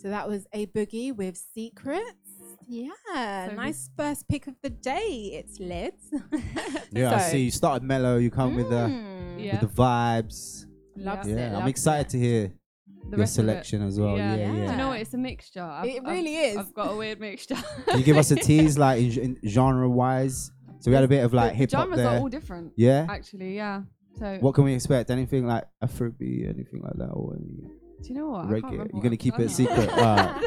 [0.00, 2.04] So that was A Boogie with secrets.
[2.68, 5.44] Yeah, So nice first pick of the day.
[5.44, 6.22] itsLydsz.
[6.92, 7.38] Yeah, I see.
[7.44, 8.16] You started mellow.
[8.16, 9.44] You come with the Mm.
[9.44, 9.60] Yeah.
[9.60, 10.66] with the vibes.
[10.96, 11.56] Loves yeah, it.
[11.56, 12.10] I'm excited it.
[12.10, 12.48] to hear
[13.04, 13.48] The your rest of it.
[13.48, 14.16] selection as well.
[14.16, 14.52] Yeah, yeah.
[14.52, 15.00] Do you know what?
[15.00, 15.62] It's a mixture.
[15.62, 16.56] I've, It I've- really is.
[16.56, 17.56] I've got a weird mixture.
[17.88, 20.50] Can you give us a tease, like in, in genre wise?
[20.80, 22.08] So we had a bit of like hip hop genres there.
[22.08, 22.72] are all different.
[22.76, 23.06] Yeah.
[23.08, 23.82] Actually, yeah.
[24.18, 25.10] So What can we expect?
[25.10, 27.70] Anything like Afrobeat, anything like that, or any
[28.02, 28.46] do you know what?
[28.46, 28.92] I can't reggae?
[28.92, 29.52] You're gonna I've keep it now.
[29.52, 29.90] secret.
[29.96, 30.40] Wow.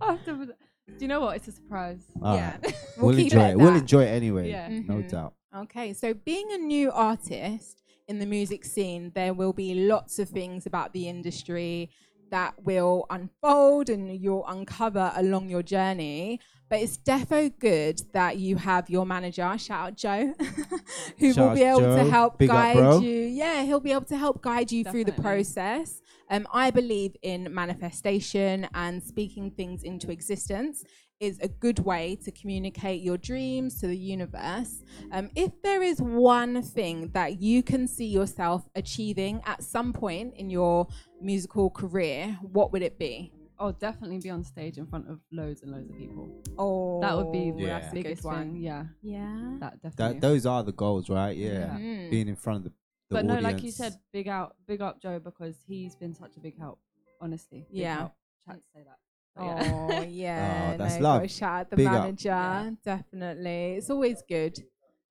[0.00, 0.54] I have to- do
[1.00, 1.36] you know what?
[1.36, 2.00] It's a surprise.
[2.22, 2.56] All Yeah.
[2.62, 2.74] right.
[2.98, 3.58] We'll We'll, enjoy it it.
[3.58, 4.50] We'll enjoy it anyway.
[4.50, 4.68] Yeah.
[4.68, 5.10] No Mhm.
[5.10, 5.34] doubt.
[5.54, 10.28] Okay, so being a new artist in the music scene, there will be lots of
[10.28, 11.90] things about the industry
[12.30, 16.40] that will unfold and you'll uncover along your journey.
[16.68, 20.34] But it's defo good that you have your manager, shout out Joe,
[21.18, 22.98] who Shout will be out able to help Big guide bro.
[23.00, 23.20] you.
[23.22, 26.00] Yeah, he'll be able to help guide you through the process.
[26.30, 30.84] Um, I believe in manifestation and speaking things into existence
[31.18, 34.82] is a good way to communicate your dreams to the universe.
[35.12, 40.34] Um, if there is one thing that you can see yourself achieving at some point
[40.34, 40.86] in your
[41.22, 43.32] musical career, what would it be?
[43.58, 46.28] Oh, definitely be on stage in front of loads and loads of people.
[46.58, 47.52] Oh, That would be Yeah.
[47.54, 48.36] the that's a good biggest one.
[48.36, 48.56] one.
[48.56, 49.56] Yeah, Yeah.
[49.60, 50.14] that definitely.
[50.14, 51.34] That those are the goals, right?
[51.34, 51.52] Yeah.
[51.52, 51.78] Yeah.
[51.78, 52.10] Mm.
[52.10, 52.74] Being in front of the, the
[53.10, 53.42] but audience.
[53.42, 56.58] no, like you said, big out, big up Joe because he's been such a big
[56.58, 56.78] help.
[57.20, 57.96] Honestly, big Yeah.
[57.98, 58.12] help.
[58.46, 58.98] Chat to say that.
[59.34, 59.70] But yeah.
[59.72, 61.18] Oh yeah, Oh, that's no, love.
[61.20, 62.70] gotta Shout out the Big manager, Yeah.
[62.84, 63.74] definitely.
[63.74, 64.58] It's always good.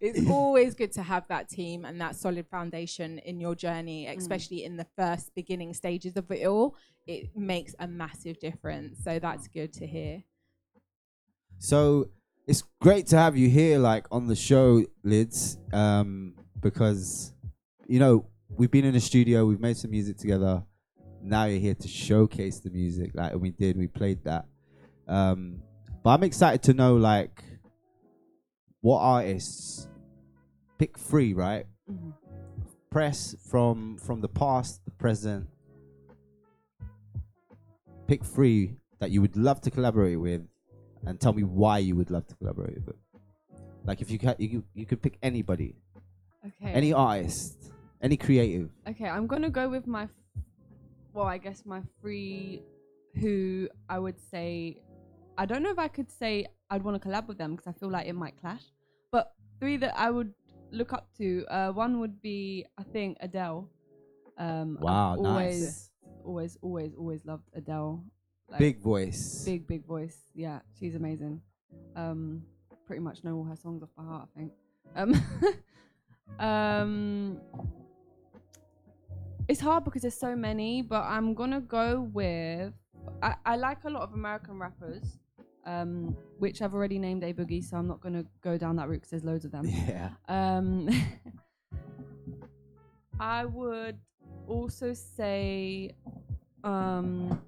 [0.00, 3.58] it's always good to have that team and that solid foundation in your Mm.
[3.58, 6.76] journey, especially in the first beginning stages of it all.
[7.06, 9.02] It makes a massive difference.
[9.02, 10.24] So that's good to hear.
[11.58, 12.10] So
[12.46, 17.32] it's great to have you here, like on the show, Lids, um, because
[17.86, 20.62] you know we've been in the studio, we've made some music together.
[21.22, 23.76] Now you're here to showcase the music, like we did.
[23.76, 24.46] We played that,
[25.08, 25.62] um,
[26.02, 27.42] but I'm excited to know, like,
[28.80, 29.88] what artists
[30.78, 31.66] pick three, right?
[31.90, 32.12] Mhm.
[32.90, 35.48] Press from from the past, the present.
[38.06, 40.46] Pick three that you would love to collaborate with,
[41.06, 42.96] and tell me why you would love to collaborate with them.
[43.84, 45.76] Like if you ca- you you could pick anybody,
[46.44, 46.72] Okay.
[46.72, 48.70] any artist, any creative.
[48.88, 50.10] Okay, I'm gonna go with my, f-
[51.12, 52.62] well, I guess my three,
[53.14, 54.82] who I would say,
[55.38, 57.72] I don't know if I could say I'd want to collab with them because I
[57.78, 58.62] feel like it might clash,
[59.12, 60.32] but three that I would
[60.72, 61.44] look up to.
[61.48, 63.70] Uh, one would be I think Adele.
[64.38, 65.26] Um, I've Wow, nice.
[65.26, 65.90] always,
[66.24, 68.04] always, always, always loved Adele.
[68.58, 69.44] Big voice.
[69.44, 70.16] Big, big voice.
[70.34, 71.40] Yeah, she's amazing.
[71.94, 72.42] Um,
[72.86, 74.52] pretty much know all her songs off by heart, I think.
[74.94, 75.22] Um,
[76.38, 77.40] um,
[79.48, 82.72] it's hard because there's so many, but I'm gonna go with.
[83.22, 85.18] I, I like a lot of American rappers,
[85.64, 89.02] um, which I've already named A Boogie, so I'm not gonna go down that route
[89.02, 89.66] because there's loads of them.
[89.88, 90.10] Yeah.
[90.28, 90.88] Um,
[93.20, 93.98] I would
[94.46, 95.92] also say
[96.64, 97.40] um,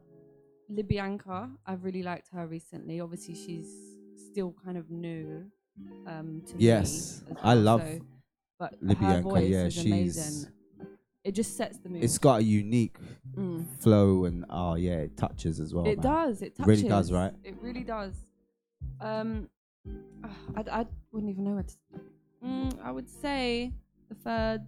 [0.72, 1.50] Libianca.
[1.66, 3.00] I've really liked her recently.
[3.00, 3.68] Obviously, she's
[4.30, 5.44] still kind of new
[6.06, 7.32] um, to Yes, me.
[7.32, 8.00] as I well, love so-
[8.58, 8.74] but
[9.22, 10.52] voice yeah, she's- amazing.
[11.24, 12.02] It just sets the mood.
[12.02, 12.96] It's got a unique
[13.36, 13.66] Mm.
[13.80, 15.84] flow, and oh yeah, it touches as well.
[15.86, 16.02] it man.
[16.02, 16.42] does.
[16.42, 16.66] It touches.
[16.66, 17.34] really does, right?
[17.44, 18.14] It really does.
[19.00, 19.48] Um,
[20.56, 21.68] I, I wouldn't even know what.
[21.68, 21.76] To,
[22.44, 23.72] mm, I would say
[24.08, 24.62] the third.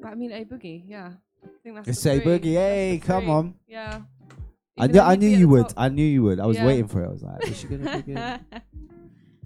[0.00, 0.82] But I mean, A Boogie.
[0.86, 1.12] Yeah,
[1.44, 1.88] I think that's.
[1.88, 3.54] It's A Boogie, hey, come on.
[3.68, 4.02] Yeah.
[4.80, 5.68] I, knew, I knew you the would.
[5.68, 5.74] top.
[5.76, 6.40] I knew you would.
[6.40, 6.66] I was Yeah.
[6.66, 7.06] waiting for it.
[7.06, 8.40] I was like, is she gonna pick it?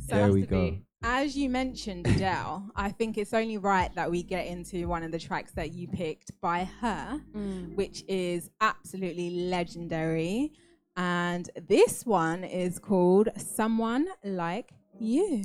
[0.07, 0.77] So There we go.
[1.03, 5.13] As you mentioned, Adele, I think it's only right that we get into one of
[5.13, 7.75] the tracks that you picked by her, Mm.
[7.75, 10.53] which is absolutely legendary.
[10.97, 15.45] And this one is called Someone Like You.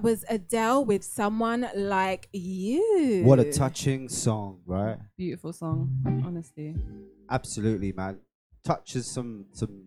[0.00, 3.20] That was Adele with someone like you.
[3.22, 4.96] What a touching song, right?
[5.18, 5.90] Beautiful song,
[6.24, 6.74] honestly.
[7.28, 8.18] Absolutely, man.
[8.64, 9.82] Touches some some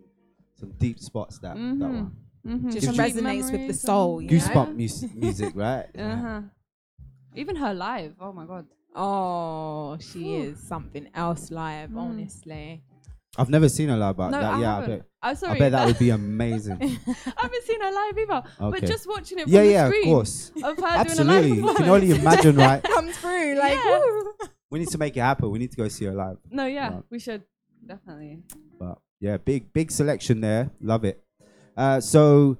[0.53, 1.79] some deep spots that that Mhm.
[1.79, 2.15] one.
[2.45, 2.71] Mhm.
[2.71, 4.19] Just Gives you resonates with the soul.
[4.19, 4.43] and- you know?
[4.45, 5.87] Goosebump mus- music, right?
[5.97, 6.41] Uh huh.
[7.35, 8.13] Even her live.
[8.19, 8.67] Oh my god.
[8.95, 11.97] Oh, she is something else live, Mm.
[11.97, 12.83] honestly.
[13.37, 14.97] I've never seen her live, but No, that, I yeah, I haven't.
[14.99, 16.73] bet, I'm I bet that would be amazing.
[16.81, 18.43] I haven't seen her live either.
[18.61, 18.79] Okay.
[18.79, 20.51] But just watching it from Yeah, the yeah, of screen course.
[20.63, 21.49] Of her Absolutely.
[21.49, 22.35] doing a live You can only performance.
[22.43, 22.83] imagine, right?
[22.95, 23.99] Comes through like, Yeah.
[23.99, 24.33] woo.
[24.69, 25.49] We need to make it happen.
[25.51, 26.37] We need to go see her live.
[26.51, 27.03] No, yeah, Right.
[27.09, 27.43] we should
[27.85, 28.39] definitely.
[28.79, 30.69] But yeah, big big selection there.
[30.81, 31.23] Love it.
[31.77, 32.57] Uh, so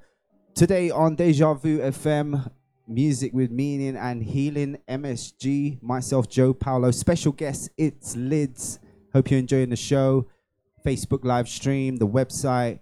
[0.56, 2.50] today on Deja Vu FM,
[2.88, 4.78] music with meaning and healing.
[4.88, 6.90] MSG, myself, Jo Paulo.
[6.92, 8.80] Special guest, itsLydsz.
[9.14, 10.28] Hope you're enjoying the show.
[10.86, 12.80] Facebook live stream, the website,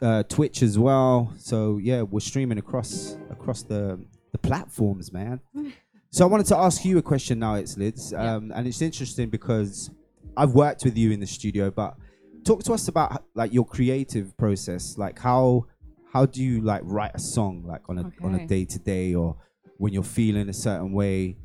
[0.00, 1.32] uh, Twitch as well.
[1.38, 3.98] So yeah, we're streaming across across the
[4.32, 5.40] the platforms, man.
[6.10, 9.90] So I wanted to ask you a question now, itsLydsz, um, and it's interesting because
[10.38, 11.98] I've worked with you in the studio, but
[12.44, 15.66] talk to us about like your creative process, like how
[16.10, 19.14] how do you like write a song, like on a on a day to day,
[19.14, 19.36] or
[19.76, 21.36] when you're feeling a certain way.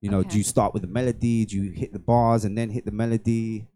[0.00, 1.44] You know, do you start with the melody?
[1.44, 3.66] Do you hit the bars and then hit the melody?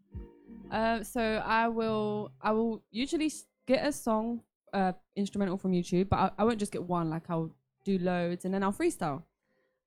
[0.73, 3.31] Uh, so I will I will usually
[3.67, 4.41] get a song
[4.73, 7.11] uh, instrumental from YouTube, but I, I won't just get one.
[7.11, 7.51] Like I'll
[7.85, 9.23] do loads and then I'll freestyle.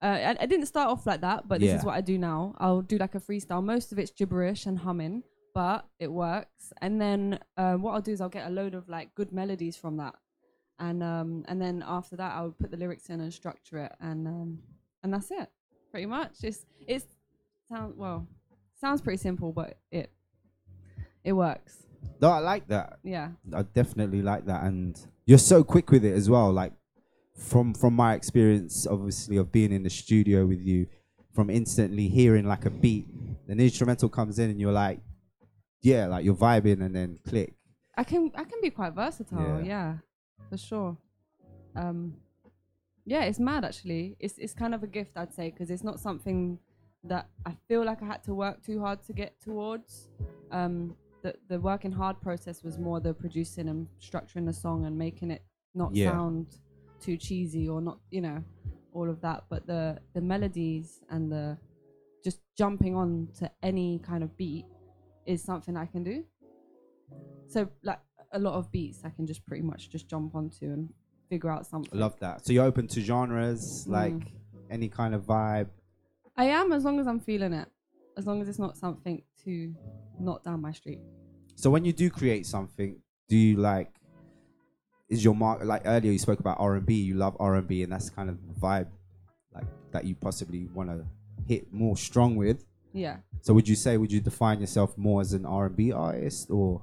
[0.02, 1.78] Uh, I, I didn't start off like that, but this Yeah.
[1.80, 2.53] is what I do now.
[2.60, 3.64] I'll do like a freestyle.
[3.64, 5.24] Most of it's gibberish and humming,
[5.56, 6.72] but it works.
[6.82, 9.76] And then uh, what I'll do is I'll get a load of like good melodies
[9.78, 10.16] from that,
[10.78, 14.28] and um, and then after that I'll put the lyrics in and structure it, and
[14.28, 14.60] um,
[15.02, 15.49] and that's it.
[15.90, 16.44] Pretty much.
[16.44, 17.06] It's it's
[17.72, 18.28] sounds well
[18.80, 20.12] sounds pretty simple, but it
[21.26, 21.84] it works.
[22.22, 22.99] No, I like that.
[23.03, 23.30] Yeah.
[23.53, 26.52] I definitely like that, and you're so quick with it as well.
[26.53, 26.72] Like
[27.35, 30.88] from from my experience, obviously of being in the studio with you,
[31.34, 33.07] from instantly hearing like a beat,
[33.49, 34.99] an instrumental comes in, and you're like,
[35.81, 37.53] yeah, like you're vibing, and then click.
[37.97, 39.68] I can I can be quite versatile, Yeah.
[39.73, 39.93] yeah,
[40.49, 40.97] for sure.
[41.76, 42.14] Um,
[43.06, 44.15] yeah, it's mad actually.
[44.19, 46.60] It's it's kind of a gift I'd say because it's not something
[47.03, 50.07] that I feel like I had to work too hard to get towards.
[50.52, 50.95] Um,
[51.26, 55.30] the the working hard process was more the producing and structuring the song and making
[55.31, 55.43] it
[55.73, 56.11] not Yeah.
[56.11, 56.45] sound
[57.06, 58.39] too cheesy or not, you know,
[58.93, 59.39] all of that.
[59.49, 59.81] But the
[60.14, 61.57] the melodies and the
[62.23, 64.65] just jumping on to any kind of beat
[65.26, 66.23] is something I can do.
[67.47, 67.99] So like
[68.31, 70.89] a lot of beats I can just pretty much just jump onto and
[71.30, 71.97] figure out something.
[71.99, 72.45] Love that.
[72.45, 73.91] So you're open to genres, Mm.
[73.99, 74.22] like
[74.69, 75.69] any kind of vibe.
[76.38, 77.69] I am as long as I'm feeling it.
[78.18, 79.73] As long as it's not something to
[80.20, 81.00] knock down my street.
[81.56, 83.92] So when you do create something, do you like?
[85.08, 86.96] Is your mark like earlier you spoke about R and B?
[86.96, 88.88] You love R and B, and that's kind of the vibe,
[89.54, 91.06] like that you possibly want to
[91.48, 92.66] hit more strong with.
[92.94, 93.18] Yeah.
[93.42, 96.50] So would you say would you define yourself more as an R and B artist
[96.50, 96.82] or?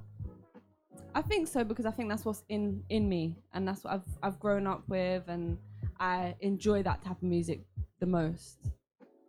[1.15, 4.17] I think so because I think that's what's in in me, and that's what I've
[4.21, 5.57] I've grown up with, and
[5.99, 7.61] I enjoy that type of music
[7.99, 8.57] the most,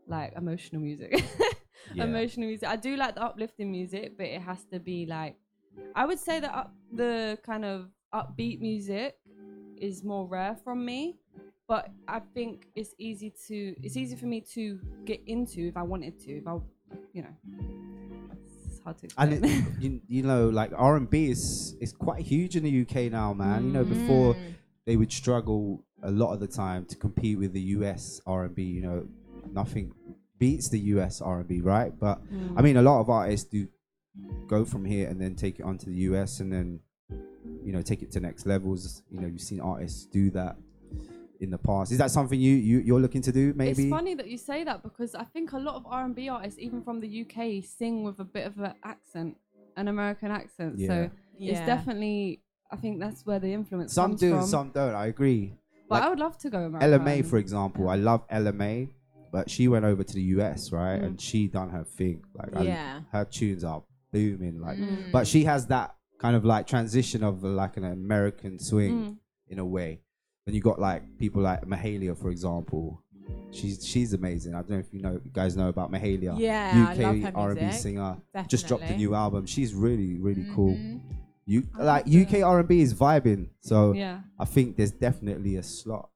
[0.06, 1.24] like emotional music.
[1.92, 2.04] Yeah.
[2.04, 2.68] Emotional music.
[2.68, 5.36] I do like the uplifting music, but it has to be like,
[5.94, 9.16] I would say that up, the kind of upbeat music
[9.76, 11.16] is more rare from me,
[11.68, 15.82] but I think it's easy to it's easy for me to get into if I
[15.82, 16.32] wanted to.
[16.38, 16.58] If I,
[17.12, 17.36] you know,
[18.68, 19.32] it's hard to explain.
[19.32, 22.82] And it, you, you know, like R and B is is quite huge in the
[22.82, 23.64] UK now, man.
[23.66, 24.54] You know, before Mm.
[24.86, 28.54] they would struggle a lot of the time to compete with the US R and
[28.54, 28.62] B.
[28.62, 29.08] You know,
[29.52, 29.92] nothing
[30.44, 31.92] beats the US R and B, right?
[32.06, 32.16] But
[32.56, 32.64] I Mm.
[32.66, 33.60] mean, a lot of artists do
[34.54, 36.68] go from here and then take it onto the US and then
[37.66, 38.82] you know take it to next levels.
[39.12, 40.54] You know, you've seen artists do that
[41.44, 41.86] in the past.
[41.94, 43.44] Is that something you, you you're looking to do?
[43.62, 43.82] Maybe.
[43.84, 46.20] It's funny that you say that because I think a lot of R and B
[46.36, 47.38] artists, even from the UK,
[47.78, 49.32] sing with a bit of an accent,
[49.80, 50.72] an American accent.
[50.78, 50.88] Yeah.
[50.90, 50.94] So
[51.52, 52.18] it's definitely,
[52.74, 54.38] I think that's where the influence Some comes do, from.
[54.40, 54.94] and some don't.
[55.04, 55.44] I agree.
[55.90, 56.84] but I would love to go American.
[56.92, 58.78] Ella Mai, for example, I love Ella Mai,
[59.34, 61.00] but she went over to the US, right?
[61.00, 61.04] Mm.
[61.06, 62.22] And she done her thing.
[62.38, 63.82] Like, I- her tunes are
[64.12, 64.60] booming.
[64.66, 65.10] Like, Mm.
[65.16, 65.88] but she has that
[66.18, 69.16] kind of like transition of like an American swing Mm.
[69.52, 70.00] in a way.
[70.46, 72.84] And you got like people like Mahalia, for example.
[73.50, 74.52] She's she's amazing.
[74.54, 76.32] I don't know if you know you guys know about Mahalia.
[76.38, 77.80] Yeah, I UK love her R&B music.
[77.80, 78.16] singer.
[78.48, 79.46] Just dropped a new album.
[79.46, 80.74] She's really really cool.
[80.76, 81.00] Mhm.
[81.46, 81.58] You
[81.92, 83.42] like UK R&B is vibing.
[83.60, 84.20] So Yeah.
[84.38, 86.08] I think there's definitely a slot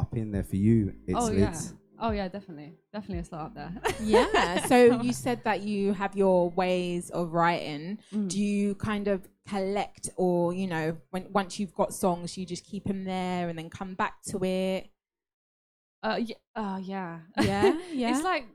[0.00, 0.94] up in there for you.
[1.06, 1.52] It's oh yeah.
[2.00, 3.72] Oh yeah, definitely, definitely a slot up there.
[4.02, 4.66] yeah.
[4.68, 7.98] So you said that you have your ways of writing.
[8.14, 8.28] Mm.
[8.28, 12.64] Do you kind of collect, or you know, when once you've got songs, you just
[12.64, 14.90] keep them there and then come back to it?
[16.02, 18.10] Uh, yeah, uh, yeah, Yeah, yeah.
[18.14, 18.46] it's like,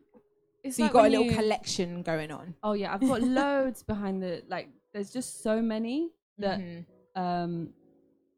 [0.63, 2.55] it's so you like got a little you- collection going on.
[2.63, 4.69] Oh yeah, I've got loads behind the like.
[4.93, 6.85] There's just so many that Mhm.
[7.15, 7.73] um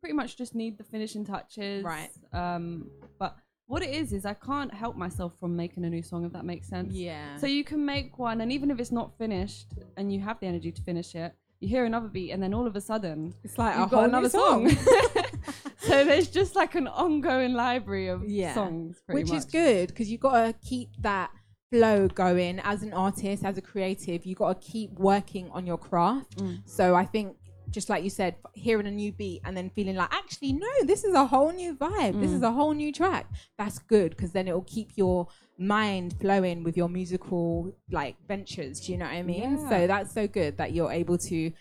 [0.02, 1.84] pretty much just need the finishing touches.
[1.84, 2.10] Right.
[2.34, 3.36] Um, but
[3.68, 6.46] what it is is I can't help myself from making a new song if that
[6.46, 6.94] makes sense.
[6.94, 7.38] Yeah.
[7.38, 9.68] So you can make one, and even if it's not finished,
[9.98, 12.68] and you have the energy to finish it, you hear another beat, and then all
[12.68, 14.70] of a sudden It's like you've whole got another song.
[15.78, 18.54] so there's just like an ongoing library of yeah.
[18.54, 19.40] songs, pretty which much.
[19.40, 21.32] is good because you've got to keep that
[21.72, 24.26] flow going as an artist, as a creative.
[24.26, 26.38] You've got to keep working on your craft.
[26.38, 26.62] Mm.
[26.66, 27.38] So I think.
[27.76, 31.04] Just like you said, hearing a new beat and then feeling like, actually, no, this
[31.04, 32.16] is a whole new vibe.
[32.22, 32.36] This Mm.
[32.36, 33.26] is a whole new track.
[33.58, 35.28] That's good because then it will keep your
[35.58, 38.80] mind flowing with your musical like ventures.
[38.80, 39.58] Do you know what I mean?
[39.58, 39.70] Yeah.
[39.72, 41.52] So that's so good that you're able to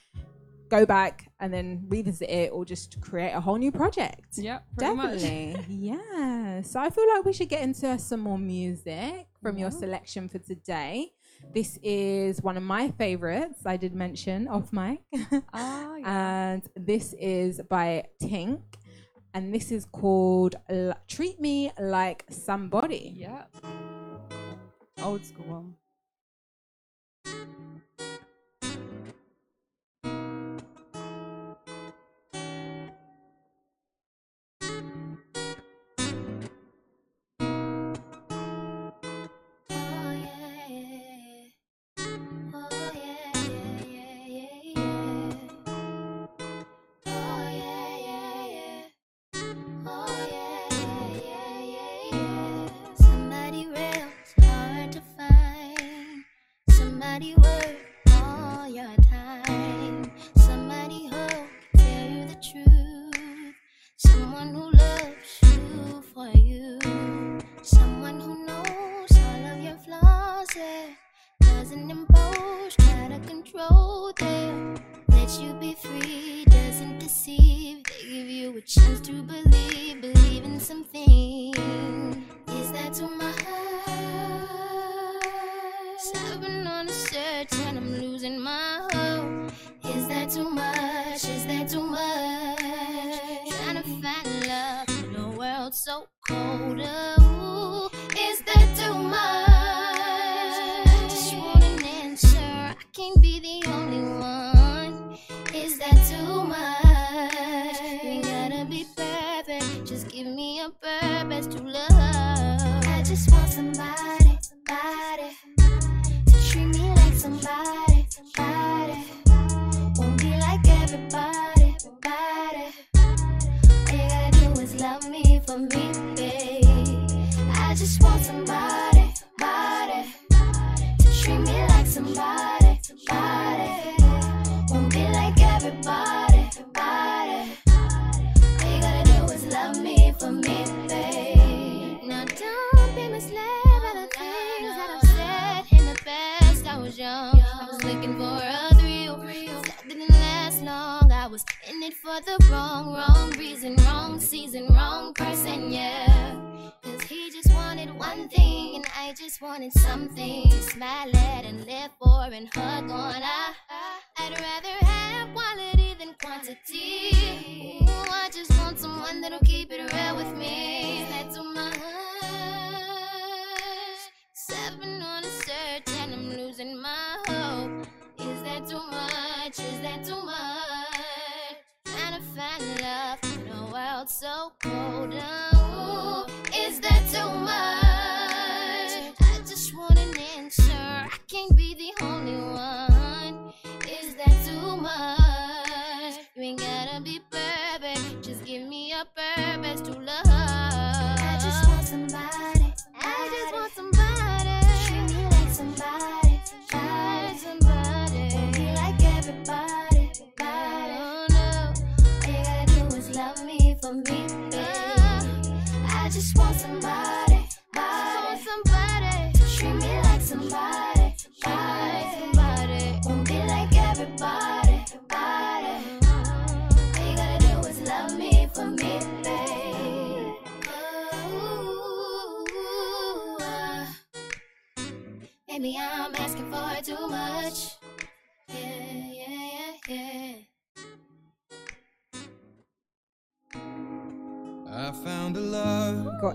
[0.68, 4.38] go back and then revisit it or just create a whole new project.
[4.38, 4.60] Yeah.
[4.78, 5.56] Definitely.
[5.68, 6.62] yeah.
[6.62, 10.38] So I feel like we should get into some more music from your selection for
[10.38, 11.10] today.
[11.52, 13.60] This is one of my favorites.
[13.64, 15.00] I did mention off mic.
[15.52, 18.60] Ah, and this is by Tink.
[19.32, 23.14] And this is called L- Treat Me Like Somebody.
[23.16, 23.44] Yeah.
[25.02, 25.74] Old school one.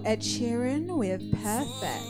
[0.09, 2.08] Ed Sheeran with Perfect.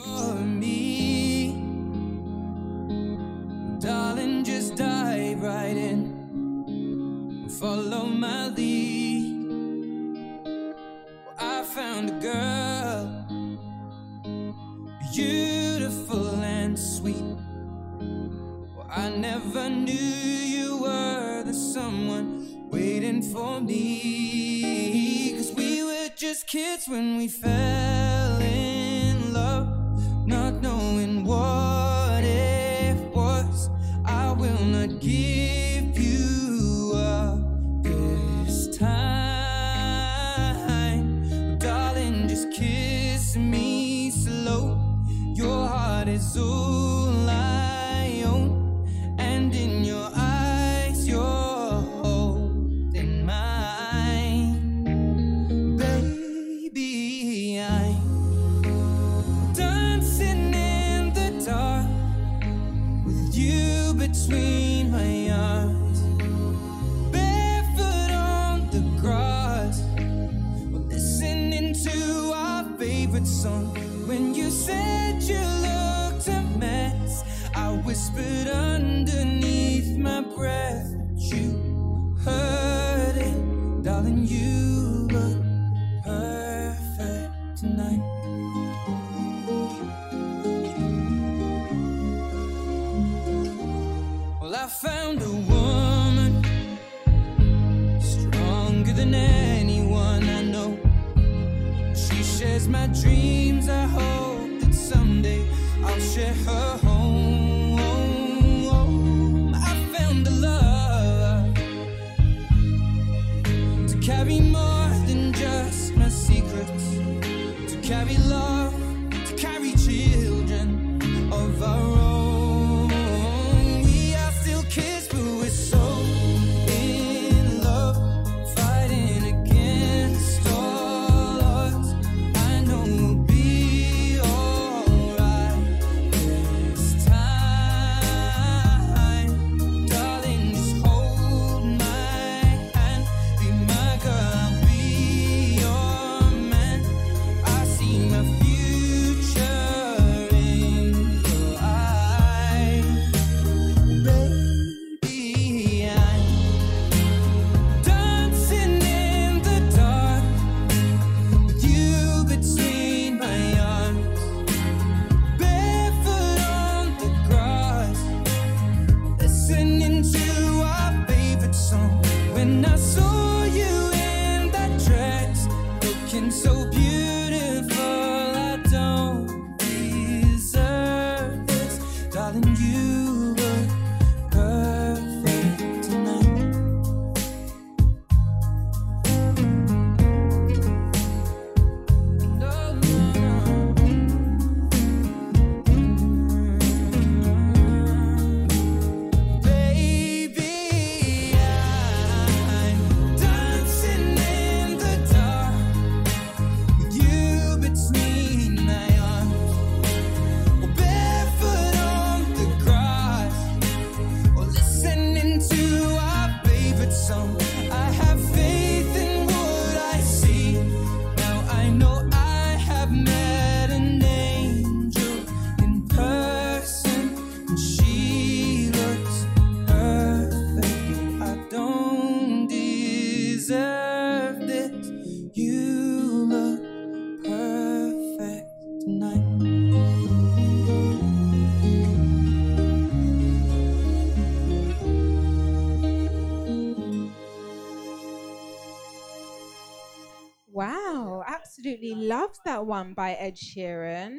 [252.30, 254.18] Loved that one by Ed Sheeran.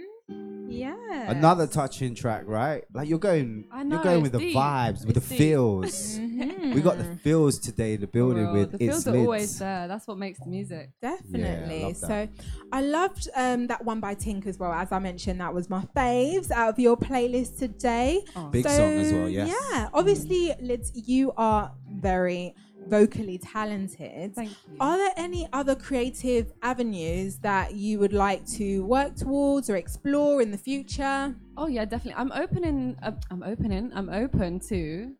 [0.70, 0.96] Yeah.
[1.30, 2.84] Another touching track, right?
[2.94, 5.38] Like you're going, I know, you're going with it's the vibes, with It's the deep.
[5.38, 6.20] feels.
[6.20, 9.24] We got the feels today in the building Well, with the its feels are lids.
[9.26, 9.88] always there.
[9.90, 10.92] That's what makes the music.
[11.02, 11.84] Definitely.
[11.84, 12.28] love so.
[12.72, 14.72] I loved um, that one by Tink as well.
[14.72, 18.22] As I mentioned, that was my faves out of your playlist today.
[18.52, 19.54] Big So, song as well, yes.
[19.74, 19.90] Yeah.
[19.94, 22.56] Obviously, Lids, you are very
[22.90, 24.36] vocally talented.
[24.36, 24.76] Thank you.
[24.80, 30.42] Are there any other creative avenues that you would like to work towards or explore
[30.42, 31.36] in the future?
[31.58, 32.20] Oh yeah, definitely.
[32.20, 32.98] I'm opening.
[33.02, 33.92] Uh, I'm opening.
[33.94, 35.14] I'm open to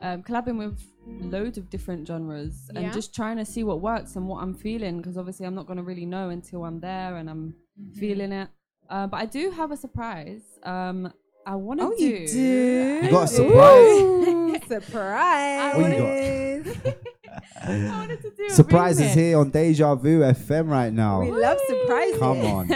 [0.00, 2.92] um, collabing with loads of different genres and Yeah.
[2.92, 4.98] just trying to see what works and what I'm feeling.
[4.98, 7.98] Because obviously, I'm not going to really know until I'm there and I'm Mm-hmm.
[7.98, 8.48] feeling it.
[8.88, 10.42] Uh, but I do have a surprise.
[10.62, 11.12] Um,
[11.46, 12.04] I want to Oh, do.
[12.04, 13.00] you do?
[13.04, 14.00] You got a surprise?
[14.02, 15.76] Ooh, surprise.
[15.76, 16.96] What you got?
[17.64, 19.14] I wanted to do a Surprises remix.
[19.14, 21.20] here on Deja Vu FM right now.
[21.22, 22.18] We love surprises.
[22.18, 22.72] Come on.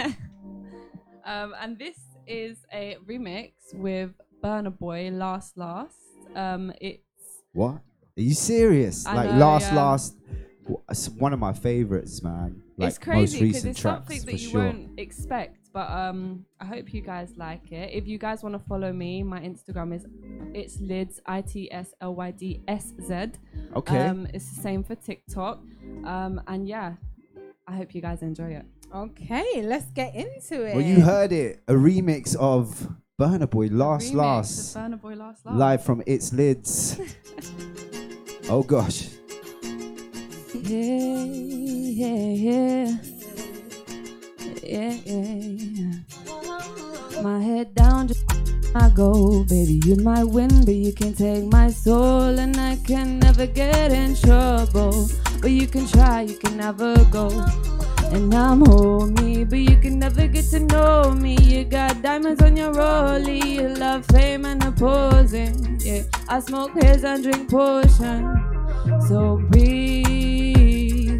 [1.25, 1.97] um, and this
[2.27, 4.11] is a remix with
[4.43, 5.95] Burna Boy, Last Last.
[6.35, 7.01] Um, it's
[7.53, 7.75] What?
[8.17, 9.05] Are you serious?
[9.05, 9.81] I like know, last, yeah.
[9.81, 10.15] last.
[10.89, 12.61] It's one of my favorites, man.
[12.77, 14.63] Like it's crazy most because recent it's tracks something for that you sure.
[14.65, 15.58] won't expect.
[15.71, 17.93] But um, I hope you guys like it.
[17.93, 20.05] If you guys want to follow me, my Instagram is
[20.53, 23.13] itsLydsz i t s l y d s z.
[23.75, 24.07] Okay.
[24.07, 25.59] Um, it's the same for TikTok.
[26.05, 26.93] Um, and yeah,
[27.67, 28.65] I hope you guys enjoy it.
[28.93, 30.75] Okay, let's get into it.
[30.75, 31.61] Well, you heard it.
[31.67, 32.89] A remix of
[33.19, 34.75] Burna Boy, Last Last.
[34.75, 35.55] of Burna Boy Last Last.
[35.55, 37.15] Live from itsLydsz.
[38.49, 39.09] oh gosh.
[40.55, 42.97] Yeah, yeah, yeah.
[44.69, 44.93] Yeah.
[47.23, 48.23] My head down, just
[48.75, 49.81] I go, baby.
[49.83, 54.15] You might win, but you can take my soul, and I can never get in
[54.15, 55.09] trouble.
[55.41, 57.29] But you can try, you can never go.
[58.11, 61.35] And I'm homie, but you can never get to know me.
[61.37, 65.79] You got diamonds on your rollie, you love fame and opposing.
[65.83, 68.21] Yeah, I smoke his and drink potion.
[69.07, 69.78] So breathe,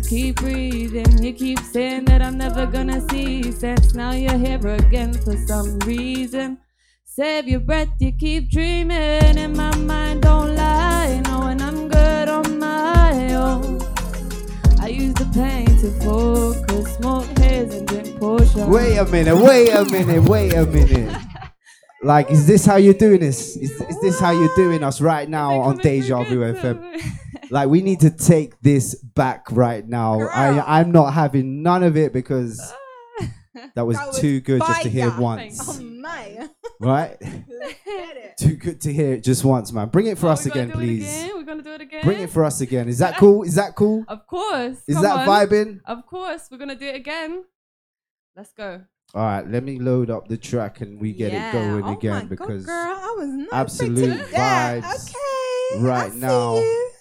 [0.10, 1.24] keep breathing.
[1.24, 3.94] You keep saying that I'm never gonna see sense.
[3.94, 6.58] Now you're here again for some reason.
[7.06, 9.38] Save your breath, you keep dreaming.
[9.38, 13.82] And my mind don't lie, knowing I'm good on my own.
[14.82, 18.68] I use the pain to focus, smoke haze and drink potion.
[18.70, 21.16] Wait a minute, wait a minute, wait a minute.
[22.02, 23.58] Like, is this how you're doing this?
[23.58, 27.29] Is, is this how you're doing us right now on Deja Vu FM?
[27.52, 30.22] Like, we need to take this back right now.
[30.22, 33.26] I, I'm not having none of it because uh,
[33.76, 35.80] that was, That was too good just to hear once.
[35.80, 36.50] Oh my.
[36.80, 37.18] Right?
[37.92, 38.38] It.
[38.38, 39.90] Too good to hear it just once, man.
[39.90, 41.04] Bring it for oh, us again, please.
[41.04, 41.32] again?
[41.36, 42.04] We're gonna do it again.
[42.04, 42.88] Bring it for us again.
[42.88, 43.44] Is that cool?
[43.44, 44.06] Is that cool?
[44.08, 44.78] Of course.
[44.88, 45.28] Is come that on.
[45.28, 45.80] vibing?
[45.86, 46.48] Of course.
[46.50, 47.44] We're gonna do it again.
[48.36, 48.82] Let's go.
[49.14, 51.50] All right, let me load up the track and we get Yeah.
[51.50, 54.84] it going Oh again my God, because girl, I was not absolute expecting that.
[54.84, 55.84] vibes Okay.
[55.84, 56.92] right I see now you.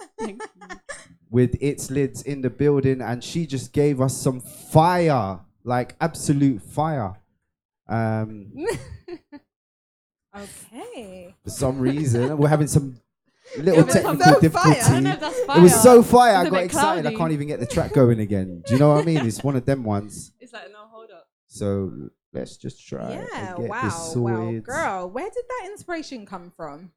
[1.31, 7.15] With itsLydsz in the building, and she just gave us some fire, like absolute fire.
[7.89, 8.53] Um,
[10.37, 11.35] Okay.
[11.43, 13.01] for some reason, we're having some
[13.59, 14.41] little was technical so fire.
[14.41, 14.81] difficulty.
[14.81, 17.07] I don't know if that's It was so fire, It's I a got bit excited.
[17.07, 18.63] I can't even get the track going again.
[18.67, 19.27] Do you know what I mean?
[19.27, 20.33] It's one of them ones.
[20.41, 21.27] It's like no, hold up.
[21.47, 23.83] So let's just try Yeah, and get wow.
[23.83, 26.93] this Wow, girl, where did that inspiration come from?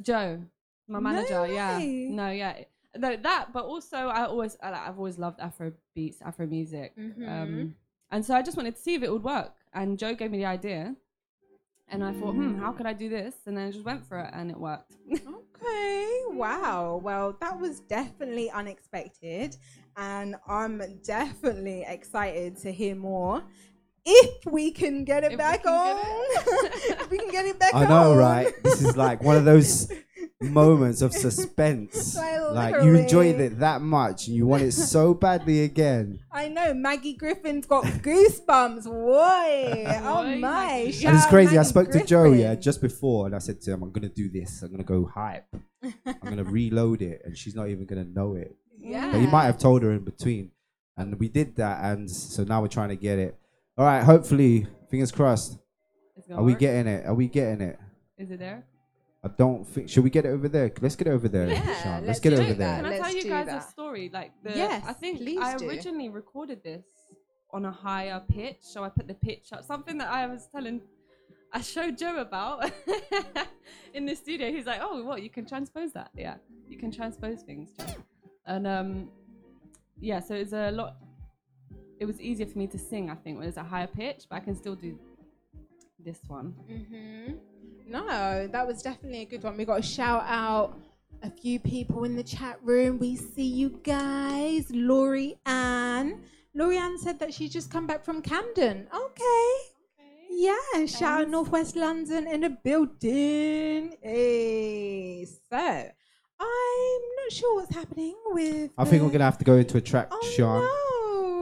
[0.00, 0.44] Joe,
[0.88, 1.46] my No manager.
[1.46, 1.78] yeah.
[1.78, 2.08] way.
[2.10, 2.54] No, yeah.
[2.96, 6.96] no, that, but also I always, I, like, I've always loved Afro beats, Afro music,
[6.96, 7.28] Mhm.
[7.28, 7.74] um,
[8.10, 9.54] and so I just wanted to see if it would work.
[9.74, 10.96] And Joe gave me the idea,
[11.88, 13.34] and I thought, hmm, how could I do this?
[13.46, 14.92] And then I just went for it, and it worked.
[15.60, 17.00] Okay, wow.
[17.02, 19.56] Well, that was definitely unexpected,
[19.96, 23.42] and I'm definitely excited to hear more.
[24.06, 27.88] If we can get it back on, if we can get it back I on.
[27.88, 28.52] know, right?
[28.62, 29.90] This is like one of those
[30.40, 32.16] moments of suspense.
[32.48, 36.20] Like you enjoyed it that much and you want it so badly again.
[36.32, 38.84] I know Maggie Griffin's got goosebumps.
[38.84, 40.90] Boy, oh my!
[40.90, 41.52] Shout and it's out crazy.
[41.52, 42.40] I Maggie spoke to Joe, uh, Griffin.
[42.40, 44.62] yeah, just before, and I said to him, I'm gonna do this.
[44.62, 45.44] I'm gonna go hype.
[45.82, 48.56] I'm gonna reload it, and she's not even gonna know it.
[48.78, 49.12] Yeah.
[49.12, 50.50] But you might have told her in between,
[50.96, 53.36] and we did that, and so now we're trying to get it.
[53.76, 55.58] All right, hopefully, fingers crossed.
[56.16, 56.60] It's gonna Are we work?
[56.60, 57.04] getting it?
[57.06, 57.78] Are we getting it?
[58.16, 58.64] Is it there?
[59.24, 59.88] I don't think.
[59.88, 60.72] Should we get it over there?
[60.80, 61.48] Let's get it over there,
[61.82, 62.06] Sean.
[62.06, 62.76] Let's, get it over there.
[62.76, 63.64] Can I tell Let's you do guys that.
[63.64, 64.10] a story?
[64.12, 65.68] Like the, Yes, I think please I do.
[65.68, 66.84] originally recorded this
[67.50, 69.64] on a higher pitch, so I put the pitch up.
[69.64, 70.80] Something that I was telling,
[71.52, 72.70] I showed Joe about
[73.94, 74.52] in the studio.
[74.52, 75.20] He's like, "Oh, what?
[75.22, 76.10] You can transpose that?
[76.14, 76.36] Yeah,
[76.68, 77.86] you can transpose things." Joe.
[78.46, 79.08] And um,
[80.00, 80.96] yeah, so it's a lot.
[81.98, 84.36] It was easier for me to sing, I think, when it's a higher pitch, but
[84.36, 84.96] I can still do
[85.98, 86.54] this one.
[86.68, 87.32] hmm
[87.88, 89.56] No, that was definitely a good one.
[89.56, 90.78] We got to shout out
[91.22, 92.98] a few people in the chat room.
[92.98, 94.66] We see you guys.
[94.70, 96.20] Laurie Ann.
[96.54, 98.86] Laurie Ann said that she's just come back from Camden.
[98.94, 99.52] Okay.
[100.30, 103.96] Yeah, shout out Northwest London in a building.
[104.02, 108.70] Hey, so I'm not sure what's happening with.
[108.78, 110.68] I think we're gonna have to go into a track, Oh, Sean.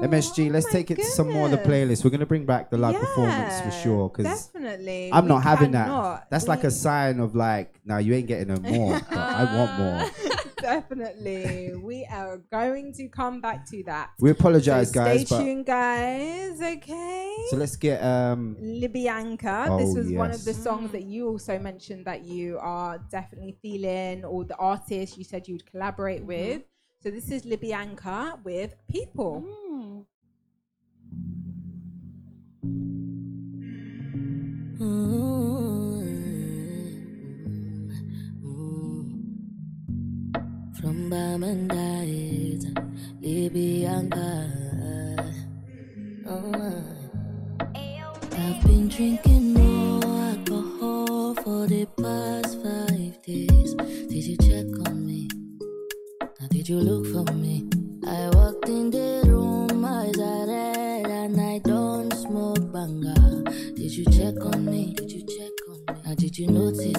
[0.02, 2.04] MSG, let's take it to some more of the playlist.
[2.04, 4.08] We're gonna bring back the live performance for sure.
[4.08, 5.10] Because definitely.
[5.12, 6.14] I'm not having cannot.
[6.20, 6.30] that.
[6.30, 9.00] That's like a sign of like, no, you ain't getting no more.
[9.10, 10.10] I want more.
[10.58, 11.74] Definitely.
[11.76, 14.10] we are going to come back to that.
[14.18, 16.60] We apologize, So guys, Stay but- tuned, guys.
[16.60, 17.36] Okay.
[17.50, 18.56] So let's get um.
[18.60, 19.78] Libianca.
[19.78, 20.62] this Oh, was one of the yes.
[20.64, 25.46] songs that you also mentioned that you are definitely feeling, or the artist you said
[25.46, 26.26] you would collaborate Mm-hmm.
[26.26, 26.62] with.
[27.02, 29.44] So this is Libianca with People.
[29.46, 29.65] Mm.
[34.78, 35.38] From
[41.08, 42.60] Bamandait,
[43.22, 44.28] Libianca.
[46.26, 46.82] Oh, uh.
[48.36, 53.74] I've been drinking more alcohol for the past five days.
[54.10, 55.28] Did you check on me?
[56.20, 57.65] Now, did you look for me?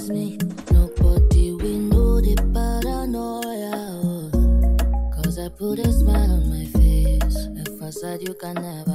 [0.10, 0.38] Me?
[0.72, 4.00] Nobody we know the paranoia.
[4.04, 5.22] oh.
[5.22, 7.36] Cause I put a smile on my face.
[7.36, 8.87] A facade you can never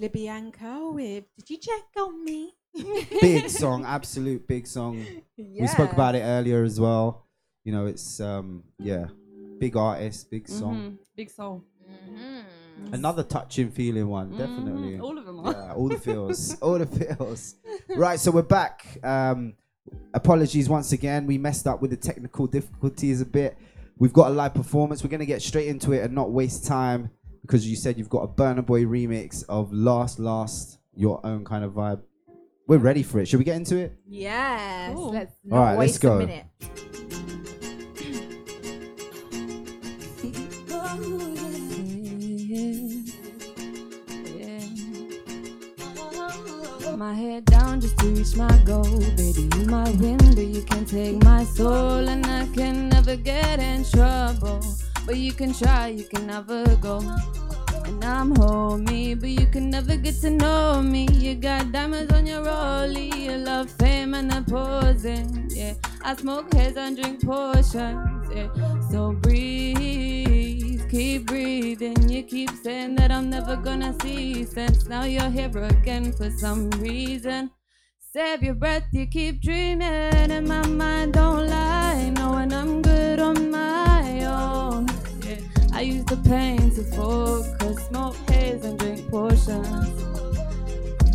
[0.00, 2.54] That was with Did You Check on Me?
[3.20, 5.04] big song, absolute big song.
[5.36, 7.26] We spoke about it earlier as well.
[7.64, 9.08] You know, it's um yeah,
[9.58, 10.74] big artist, big song.
[10.74, 10.98] Mhm.
[11.16, 11.64] Big soul.
[12.92, 14.38] Another touching feeling one, Mhm.
[14.38, 14.98] definitely.
[15.00, 15.52] All of them are.
[15.52, 17.56] Yeah, all the feels, all the feels.
[17.94, 18.86] Right, so we're back.
[19.04, 19.52] Um,
[20.14, 21.26] apologies once again.
[21.26, 23.58] We messed up with the technical difficulties a bit.
[23.98, 25.04] We've got a live performance.
[25.04, 27.10] We're gonna get straight into it and not waste time
[27.42, 31.64] because you said you've got a Burna Boy remix of Last Last, your own kind
[31.64, 32.02] of vibe.
[32.66, 33.26] We're ready for it.
[33.26, 33.96] Should we get into it?
[34.06, 34.94] Yes.
[34.94, 35.12] Cool.
[35.12, 36.18] Let's All not right, let's go.
[36.20, 36.46] a minute.
[46.96, 48.84] My head down just to reach my goal.
[49.16, 52.06] Baby, you my wind, but you can take my soul.
[52.06, 54.60] And I can never get in trouble.
[55.06, 57.00] But you can try, you can never go.
[57.84, 61.08] And I'm homie, but you can never get to know me.
[61.12, 65.48] You got diamonds on your rollie, you love fame and the posing.
[65.50, 68.28] Yeah, I smoke heads and drink potions.
[68.34, 68.48] Yeah,
[68.90, 72.08] so breathe, keep breathing.
[72.08, 74.86] You keep saying that I'm never gonna see sense.
[74.86, 77.50] Now you're here again for some reason.
[78.12, 82.10] Save your breath, you keep dreaming, and my mind don't lie.
[82.16, 82.49] Knowing I'm
[85.80, 90.04] I use the pain to focus, smoke haze and drink potions.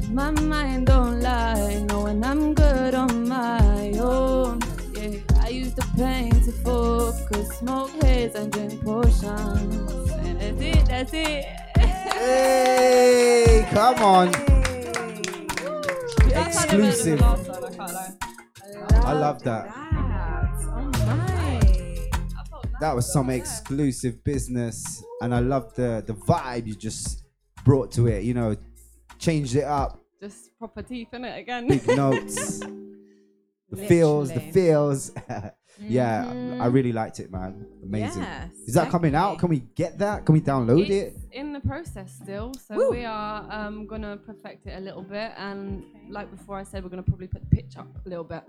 [0.09, 4.59] My mind don't lie, knowing I'm good on my own.
[4.95, 10.09] Yeah, I use the pain to focus, smoke haze and drink potions.
[10.09, 11.45] And that's it, that's it.
[11.77, 14.31] Hey, come on.
[16.27, 17.21] That's how they made it the Exclusive.
[17.21, 18.13] I.
[19.03, 19.84] I love that.
[22.81, 27.23] That was some exclusive business, and I love the the vibe you just
[27.63, 28.23] brought to it.
[28.23, 28.55] You know,
[29.17, 31.67] changed it up, Just proper teeth in it again.
[31.67, 32.59] big notes,
[33.69, 35.11] the feels, the feels.
[35.79, 36.33] yeah, I
[36.67, 36.73] Mhm.
[36.73, 37.65] really liked it, man.
[37.83, 38.23] Amazing.
[38.23, 39.39] Yes, Is that coming out?
[39.39, 40.25] Can we get that?
[40.25, 41.13] Can we download it?
[41.15, 45.31] It's in the process still, so we are um, gonna perfect it a little bit,
[45.37, 48.43] and like before I said, we're gonna probably put the pitch up a little bit.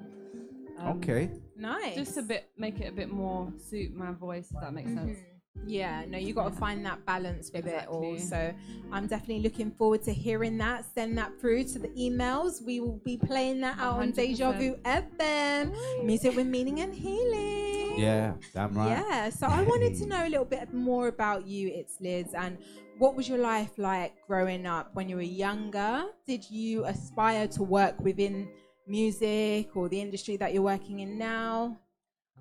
[0.79, 1.31] Um, Okay.
[1.57, 1.95] Nice.
[1.95, 5.19] Just a bit, make it a bit more suit my voice, if that makes sense.
[5.67, 8.19] Yeah, no, you got to find that balance with it all.
[8.19, 8.53] So
[8.93, 10.85] I'm definitely looking forward to hearing that.
[10.95, 12.63] Send that through to the emails.
[12.65, 16.05] We will be playing that out on Deja Vu FM.
[16.05, 17.99] Music with meaning and healing.
[17.99, 18.91] Yeah, damn right.
[18.91, 22.59] Yeah, so I wanted to know a little bit more about you, itsLydsz, and
[22.99, 26.05] what was your life like growing up when you were younger?
[26.27, 28.49] Did you aspire to work within
[28.87, 31.77] music or the industry that you're working in now?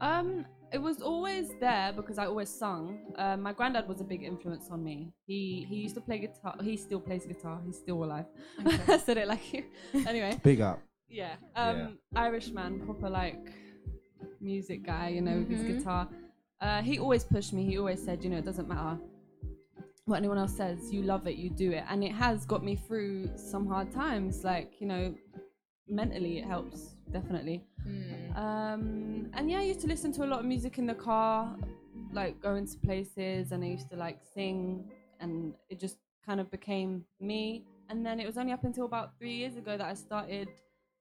[0.01, 2.99] Um, it was always there because I always sung.
[3.17, 5.13] Um, my granddad was a big influence on me.
[5.26, 6.55] He he used to play guitar.
[6.61, 7.61] He still plays guitar.
[7.65, 8.26] He's still alive.
[8.88, 9.63] I said it like you.
[10.07, 10.39] Anyway.
[10.43, 10.81] Big up.
[11.07, 11.35] Yeah.
[11.55, 13.51] Um, Irishman, proper like
[14.41, 15.09] music guy.
[15.09, 15.77] You know, with his Mhm.
[15.77, 16.09] guitar.
[16.59, 17.63] Uh, he always pushed me.
[17.65, 18.97] He always said, you know, it doesn't matter
[20.05, 20.91] what anyone else says.
[20.93, 21.35] You love it.
[21.35, 24.43] You do it, and it has got me through some hard times.
[24.43, 25.15] Like you know,
[25.88, 27.64] mentally it helps definitely.
[28.36, 31.56] Um, and yeah, I used to listen to a lot of music in the car,
[32.12, 34.90] like going to places, and I used to like sing,
[35.20, 37.64] and it just kind of became me.
[37.90, 40.49] And then it was only up until about three years ago that I started,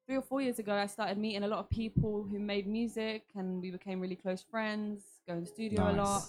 [0.06, 3.22] three or four years ago, I started meeting a lot of people who made music,
[3.34, 6.24] and we became really close friends, going to the studio a lot,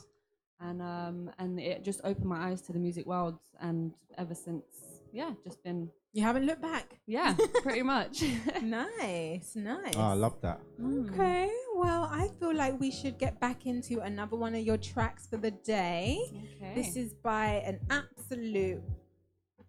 [0.61, 4.63] and um, and it just opened my eyes to the music world, and ever since,
[5.11, 5.89] yeah, just been.
[6.15, 6.97] You haven't looked back.
[7.05, 8.23] Yeah, pretty much.
[8.63, 9.93] nice, nice.
[9.97, 10.61] Oh, I love that.
[10.81, 11.11] Mm.
[11.11, 15.27] Okay, well, I feel like we should get back into another one of your tracks
[15.27, 16.17] for the day.
[16.55, 16.71] Okay.
[16.73, 18.81] This is by an absolute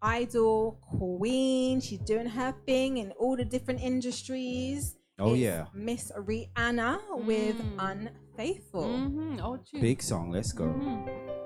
[0.00, 1.80] idol queen.
[1.80, 4.94] She's doing her thing in all the different industries.
[5.18, 5.64] Oh, It's yeah.
[5.74, 7.74] Miss Rihanna with mm.
[7.80, 8.84] Unfaithful.
[8.84, 9.40] Mm-hmm.
[9.40, 9.80] Oh, Old tune.
[9.80, 10.30] Big song.
[10.30, 10.70] Let's go.
[10.70, 11.45] Story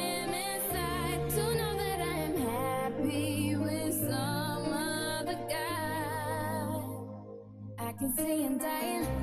[8.01, 9.20] Can see him dying.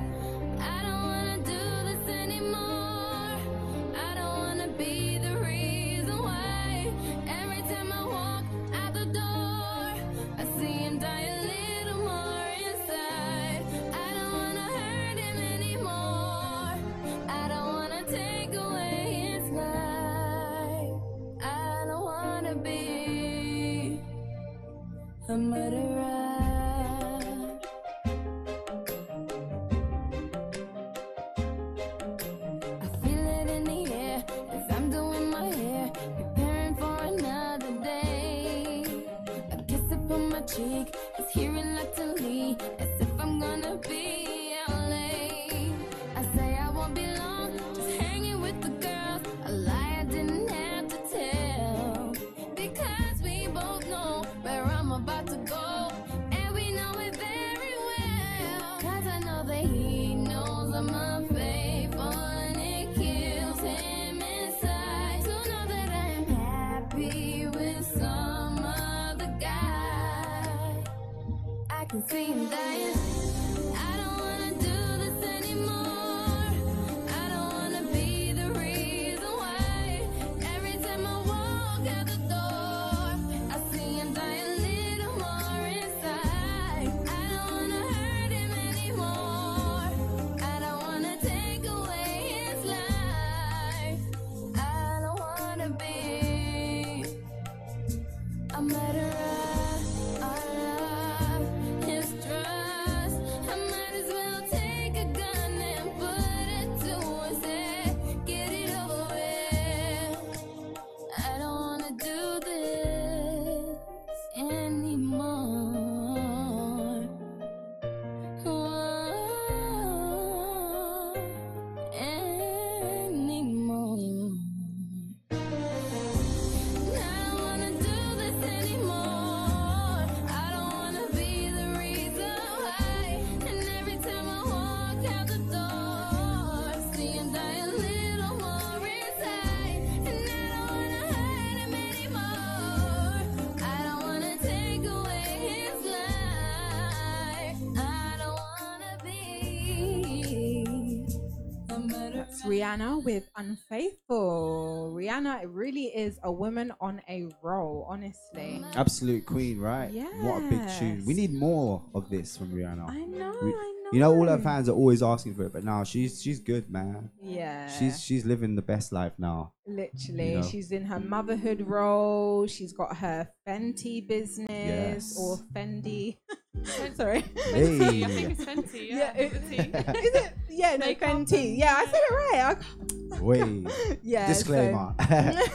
[152.69, 154.93] Rihanna with Unfaithful.
[154.95, 158.63] Rihanna it really is a woman on a roll, honestly.
[158.75, 159.91] Absolute queen, right?
[159.91, 160.03] Yeah.
[160.21, 161.03] What a big tune.
[161.03, 162.87] We need more of this from Rihanna.
[162.87, 164.43] I know, I You know, all her mm.
[164.43, 167.09] fans are always asking for it, but now she's she's good, man.
[167.21, 167.67] Yeah.
[167.67, 169.53] She's she's living the best life now.
[169.65, 170.43] Literally, You know?
[170.43, 172.45] she's in her motherhood role.
[172.47, 175.17] She's got her Fenty business Yes.
[175.19, 176.17] or Fendi.
[176.57, 176.95] Mm.
[176.97, 177.21] Sorry.
[177.35, 178.03] Hey.
[178.03, 178.89] I think it's Fenty.
[178.89, 179.95] Yeah, Yeah, it- Fenty.
[180.05, 180.33] Is it?
[180.49, 181.57] Yeah, no, Fenty.
[181.57, 182.57] Yeah, I said it right.
[182.57, 183.67] I- Wait.
[184.03, 184.27] yeah.
[184.27, 184.93] Disclaimer.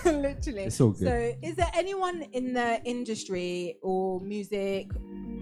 [0.03, 0.65] So, literally.
[0.65, 1.07] It's all good.
[1.07, 4.91] So, is there anyone in the industry or music,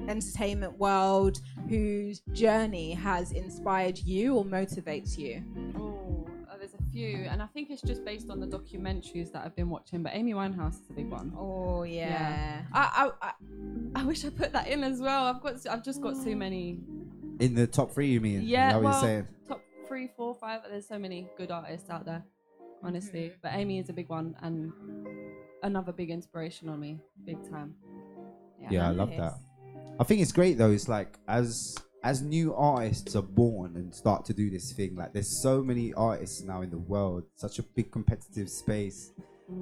[0.09, 5.43] entertainment world whose journey has inspired you or motivates you?
[5.77, 9.45] Oh, uh, there's a few, and I think it's just based on the documentaries that
[9.45, 10.03] I've been watching.
[10.03, 11.33] But Amy Winehouse is a big one.
[11.37, 12.63] Oh yeah.
[12.73, 13.33] I, I I
[13.95, 15.25] I wish I put that in as well.
[15.25, 16.81] I've got I've just got so many.
[17.41, 18.43] In the top three, you mean?
[18.43, 19.29] Yeah, that what well, you're saying?
[19.49, 20.61] top three, four, five.
[20.69, 22.23] There's so many good artists out there,
[22.83, 23.33] honestly.
[23.43, 24.73] But Amy is a big one and
[25.63, 27.75] another big inspiration on me, big time.
[28.71, 29.35] Yeah, I love that.
[29.99, 30.71] I think it's great though.
[30.71, 35.13] It's like as as new artists are born and start to do this thing, like
[35.13, 39.13] there's so many artists now in the world, such a big competitive space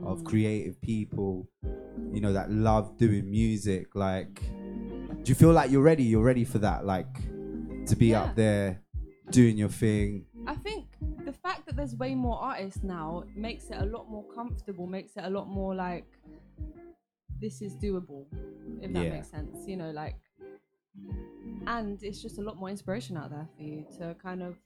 [0.04, 0.24] of Mm.
[0.24, 1.48] creative people,
[2.12, 3.94] you know, that love doing music.
[3.94, 4.40] Like,
[5.22, 6.04] do you feel like you're ready?
[6.04, 7.14] You're ready for that, like,
[7.86, 8.22] to be Yeah.
[8.22, 8.82] up there
[9.30, 10.26] doing your thing.
[10.46, 10.86] I think
[11.24, 15.16] the fact that there's way more artists now makes it a lot more comfortable, makes
[15.16, 16.06] it a lot more like
[17.40, 18.26] this is doable,
[18.80, 19.10] if that Yeah.
[19.10, 19.66] makes sense.
[19.66, 20.16] You know, like,
[21.66, 24.56] and it's just a lot more inspiration out there for you to kind of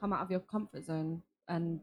[0.00, 1.80] come out of your comfort zone and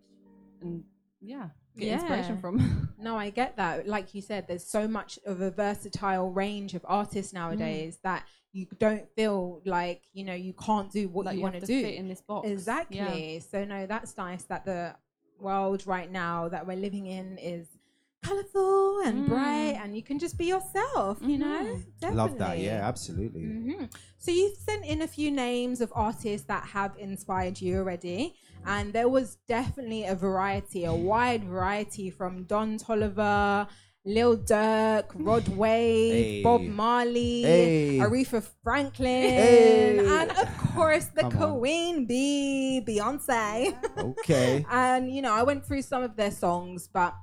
[0.62, 0.84] and
[1.22, 2.90] yeah, get inspiration from.
[3.00, 3.88] no, I get that.
[3.88, 8.02] Like you said, there's so much of a versatile range of artists nowadays Mm.
[8.04, 11.60] that you don't feel like you know you can't do what Like you you want
[11.60, 12.48] to do fit in this box.
[12.50, 13.34] Exactly.
[13.36, 13.40] Yeah.
[13.40, 14.96] So no, that's nice that the
[15.40, 17.68] world right now that we're living in is
[18.24, 21.18] colorful and bright, and you can just be yourself.
[21.22, 21.80] You know,
[22.12, 22.60] Love that.
[22.60, 23.42] Yeah, absolutely.
[23.44, 23.86] hmm
[24.18, 28.36] So you sent in a few names of artists that have inspired you already,
[28.66, 33.68] and there was definitely a variety, a wide variety from Don Toliver.
[34.06, 36.42] Lil Durk, Rod Wave, Hey.
[36.42, 37.98] Bob Marley, Hey.
[38.00, 40.00] Aretha Franklin, Hey.
[40.00, 41.60] and of course the Come on.
[41.60, 43.76] Queen Bee, Beyonce.
[43.98, 44.66] Okay.
[44.72, 47.14] and you know, I went through some of their songs, but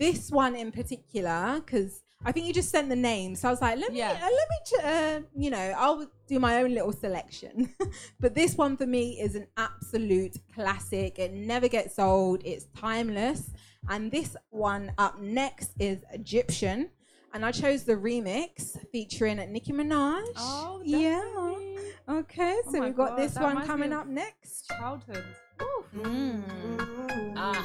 [0.00, 3.60] this one in particular, because I think you just sent the name, so I was
[3.62, 6.92] like, let me, uh, let me, ch- uh, you know, I'll do my own little
[6.92, 7.72] selection.
[8.20, 11.18] but this one for me is an absolute classic.
[11.18, 12.42] It never gets old.
[12.44, 13.50] It's timeless.
[13.88, 16.88] And this one up next is Gyptian.
[17.32, 20.24] And I chose the remix featuring Nicki Minaj.
[20.36, 21.22] Oh, yeah.
[22.08, 24.66] Okay, Oh so my we've got God, this one coming up next.
[24.68, 25.24] Childhood.
[25.96, 27.32] Mm.
[27.36, 27.64] Ah.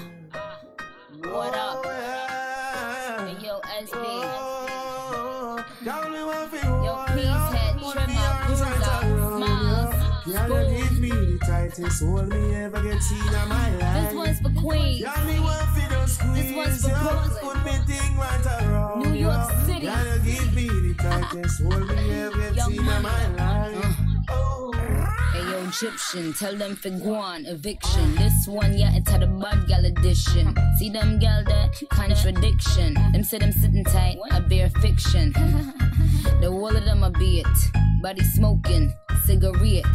[1.32, 1.86] What up?
[1.86, 4.06] Hey, yo, SB.
[5.84, 9.94] Yo, peace head, trimmer, bruiser, smiles,
[10.28, 14.04] Y'all give me the tightest hold me ever get seen in my life.
[14.04, 15.00] This one's for Queens.
[15.00, 16.90] Y'all me want fi just squeeze This one's for.
[16.90, 17.32] Brooklyn.
[17.42, 19.52] Put me thing right around New York.
[19.66, 19.86] City.
[19.86, 23.40] Y'all give me the tightest hold me ever get seen in my life.
[23.40, 24.72] Hey yo,
[25.76, 28.16] Gyptian, tell them for guan, eviction.
[28.16, 30.56] This one, yeah, it's had a bad gal edition.
[30.80, 32.94] See them gal there, contradiction.
[32.94, 35.34] Them say them sitting tight, I bear fiction.
[36.42, 37.58] the wall of them a be it.
[38.02, 38.94] Body smoking,
[39.26, 39.86] cigarette,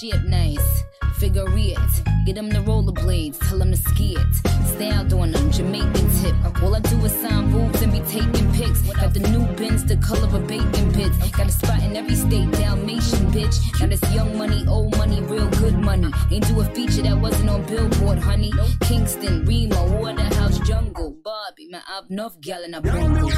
[0.00, 0.82] shit nice,
[1.18, 1.78] figure it.
[2.24, 4.34] Get them the rollerblades, tell them to ski it.
[4.66, 6.62] Stay out doing them, Jamaican tip.
[6.62, 8.82] All I do is sign boobs and be taking pics.
[8.82, 11.16] Got the new bins, the color of bacon bits.
[11.30, 13.56] Got a spot in every state, Dalmatian bitch.
[13.80, 16.10] Now this young money, old money, real good money.
[16.30, 18.52] Ain't do a feature that wasn't on Billboard, honey.
[18.80, 23.30] Kingston, Remo, Waterhouse, Jungle, Bobby, man, I've enough gal in a bungle.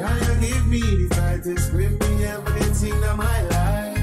[0.00, 3.98] Y'all you give me the tightest grip me ever get seen in my life.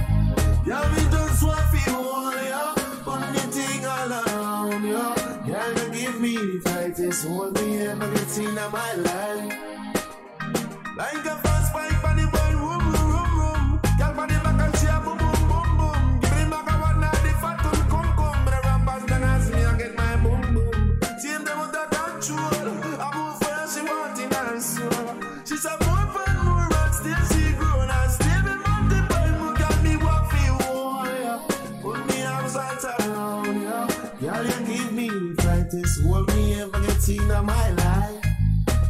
[0.68, 2.74] Y'all me just want fi hold ya.
[3.06, 5.16] Put me thing all around ya.
[5.48, 9.58] Y'all you give me the tightest hold me ever get seen in my life.
[10.98, 11.57] Like a
[37.08, 38.22] seen in my life.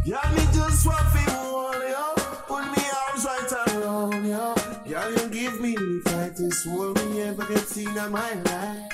[0.03, 2.05] Girl, me just want feel hold ya.
[2.49, 4.55] Put me arms right around ya.
[4.89, 8.91] Girl, you give me the tightest hold me ever get seen in my life.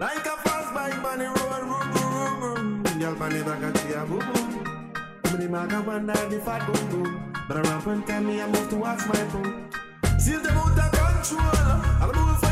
[0.00, 3.22] Like a fast bike on the road, room, room, room, room.
[3.22, 4.92] On the back of she a boom, boom.
[5.26, 7.32] I'm the maga wonder the fat boom, boom.
[7.46, 9.70] But I ramp and tell me I move towards my boom.
[10.18, 11.62] Still them out of control.
[12.02, 12.47] I'll move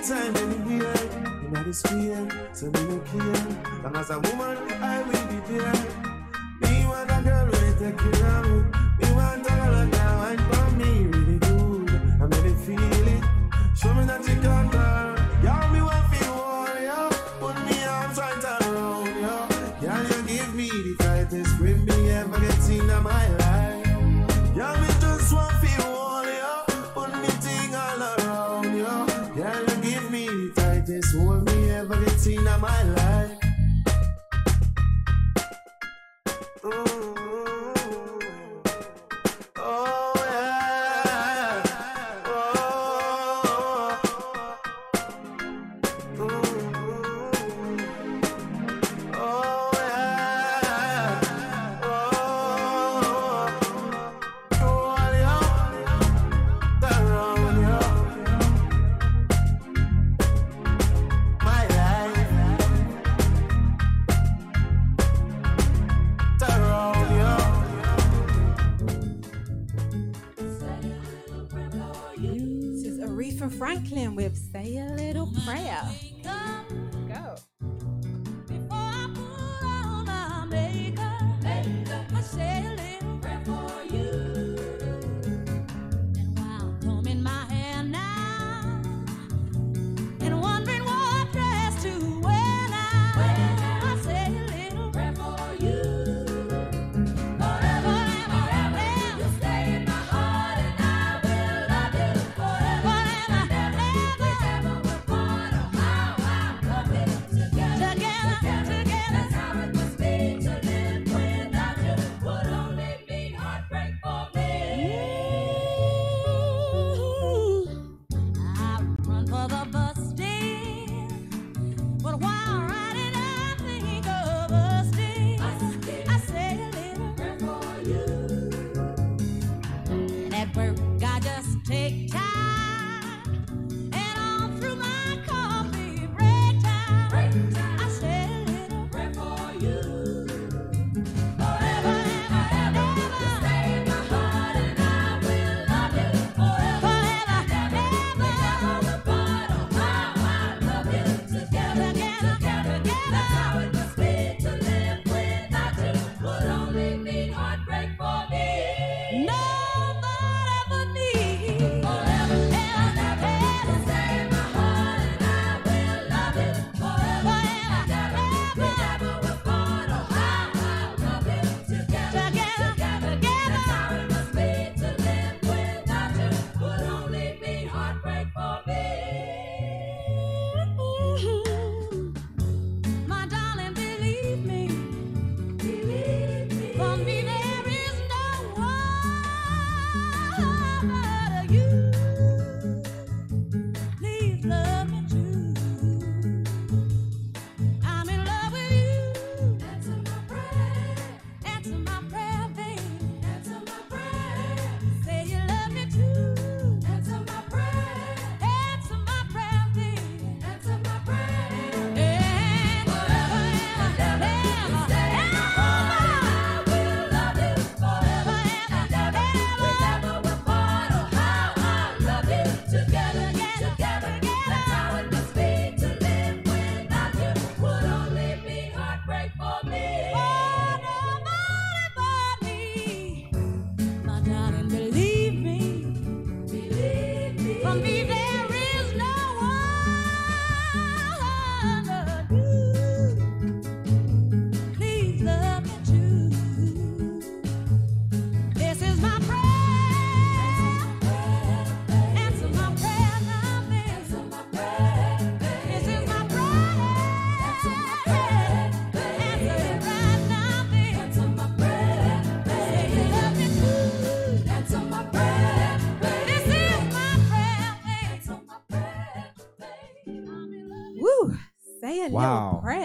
[0.00, 0.94] anytime, anywhere.
[1.44, 3.82] In the sphere, so me no care.
[3.82, 5.72] Long as a woman, I will be there.
[6.60, 9.06] Me want a girl really take care of me.
[9.06, 10.59] Me want a girl that can wine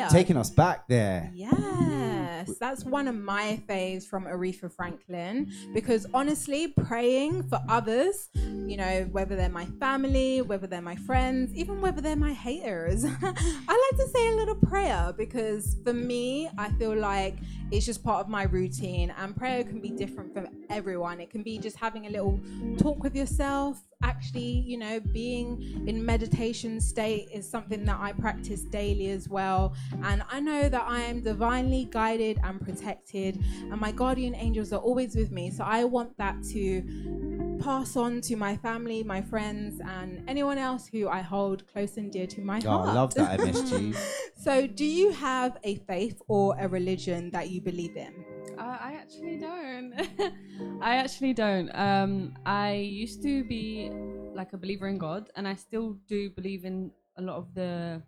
[0.09, 1.31] Taking us back there.
[1.33, 5.73] Yes, that's one of my faves from Aretha Franklin mm.
[5.73, 8.29] because honestly, praying for others,
[8.75, 13.05] you know, whether they're my family, whether they're my friends, even whether they're my haters,
[13.23, 17.37] I like to say a little prayer because for me, I feel like
[17.71, 21.21] it's just part of my routine and prayer can be different for everyone.
[21.21, 22.37] It can be just having a little
[22.77, 28.63] talk with yourself, actually, you know, being in meditation state is something that I practice
[28.63, 29.73] daily as well.
[30.03, 33.41] And I know that I am divinely guided and protected,
[33.71, 35.49] and my guardian angels are always with me.
[35.49, 40.87] So I want that to pass on to my family, my friends, and anyone else
[40.87, 42.89] who I hold close and dear to my Oh, heart.
[42.89, 43.95] I love that MSG.
[44.37, 48.13] so, do you have a faith or a religion that you believe in?
[48.57, 49.93] Uh, I actually don't.
[50.81, 51.69] I actually don't.
[51.75, 53.89] Um, I used to be
[54.33, 58.01] like a believer in God, and I still do believe in a lot of the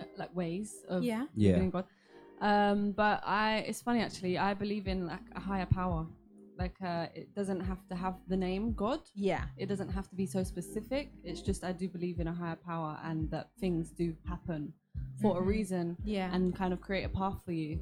[0.00, 1.26] uh, like ways of Yeah.
[1.34, 1.64] believing Yeah.
[1.64, 1.84] in God.
[2.40, 4.38] Um, but I, it's funny actually.
[4.38, 6.06] I believe in like a higher power.
[6.58, 9.00] Like uh, it doesn't have to have the name God.
[9.14, 9.44] Yeah.
[9.56, 11.10] It doesn't have to be so specific.
[11.22, 14.72] It's just I do believe in a higher power and that things do happen
[15.22, 15.46] for a Mhm.
[15.46, 15.96] reason.
[16.04, 16.34] Yeah.
[16.34, 17.78] And kind of create a path for you.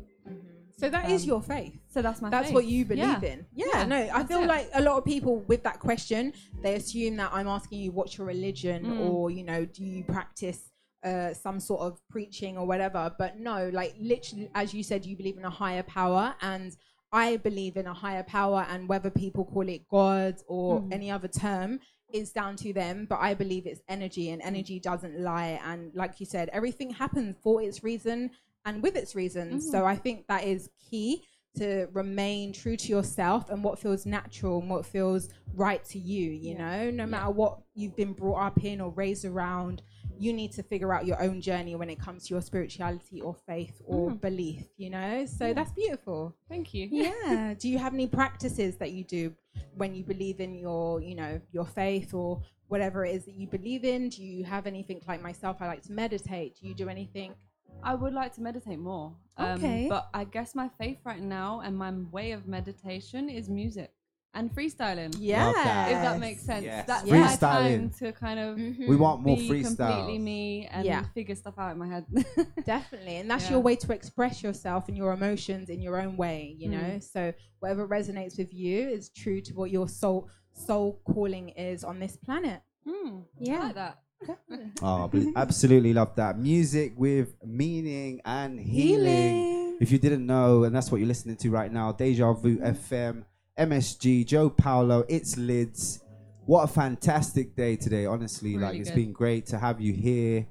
[0.79, 1.75] So that is Um, your faith.
[1.89, 2.29] So that's my.
[2.29, 2.55] That's faith.
[2.55, 3.33] what you believe Yeah.
[3.33, 3.47] in.
[3.55, 4.47] Yeah, Yeah, no, I feel it.
[4.47, 8.19] like a lot of people with that question, they assume that I'm asking you what's
[8.19, 9.01] your religion Mm.
[9.11, 10.71] or, you know, do you practice
[11.03, 13.15] uh, some sort of preaching or whatever.
[13.17, 16.35] But no, like literally, as you said, you believe in a higher power.
[16.41, 16.77] And
[17.25, 18.61] I believe in a higher power.
[18.71, 20.93] And whether people call it God or Mm.
[20.93, 21.81] any other term,
[22.13, 25.53] is down to them, but I believe it's energy, and energy doesn't lie.
[25.71, 28.31] And like you said, everything happens for its reason
[28.65, 29.67] and with its reasons.
[29.67, 29.71] Mhm.
[29.73, 31.23] So I think that is key
[31.59, 35.23] to remain true to yourself and what feels natural and what feels
[35.55, 36.31] right to you.
[36.31, 39.83] You know, no matter what you've been brought up in or raised around,
[40.19, 43.35] you need to figure out your own journey when it comes to your spirituality or
[43.35, 44.21] faith or Mm.
[44.21, 44.69] belief.
[44.77, 45.53] You know, so Yeah.
[45.53, 46.35] that's beautiful.
[46.49, 46.89] Thank you.
[46.91, 47.55] Yeah.
[47.59, 49.35] do you have any practices that you do
[49.77, 53.47] when you believe in your, you know, your faith or whatever it is that you
[53.47, 54.09] believe in?
[54.09, 55.59] Do you have anything like myself?
[55.61, 56.57] I like to meditate.
[56.61, 57.35] Do you do anything?
[57.83, 59.15] I would like to meditate more.
[59.37, 59.87] Um, Okay.
[59.89, 63.93] But I guess my faith right now and my way of meditation is music
[64.37, 65.15] and freestyling.
[65.19, 65.51] Yeah.
[65.89, 66.65] If that makes sense.
[66.65, 66.87] Yes.
[66.87, 67.21] That's Freestyling.
[67.21, 68.57] my time to kind of
[68.89, 69.77] We want more be freestyles.
[69.77, 71.03] completely me and Yeah.
[71.15, 72.05] figure stuff out in my head.
[72.65, 73.17] Definitely.
[73.17, 73.53] And that's Yeah.
[73.53, 76.79] your way to express yourself and your emotions in your own way, you know?
[76.97, 77.03] Mm.
[77.03, 81.99] So whatever resonates with you is true to what your soul soul calling is on
[81.99, 82.61] this planet.
[82.89, 83.59] Mm, Yeah.
[83.61, 83.99] I like that.
[84.83, 86.39] Oh, bl- absolutely love that.
[86.39, 89.77] Music with meaning and healing.
[89.81, 93.25] If you didn't know, and that's what you're listening to right now, Deja Vu FM,
[93.59, 96.01] MSG, Jo Paulo, itsLydsz.
[96.45, 98.57] What a fantastic day today, honestly.
[98.57, 98.97] like, Really it's good.
[98.97, 100.47] been great to have you here.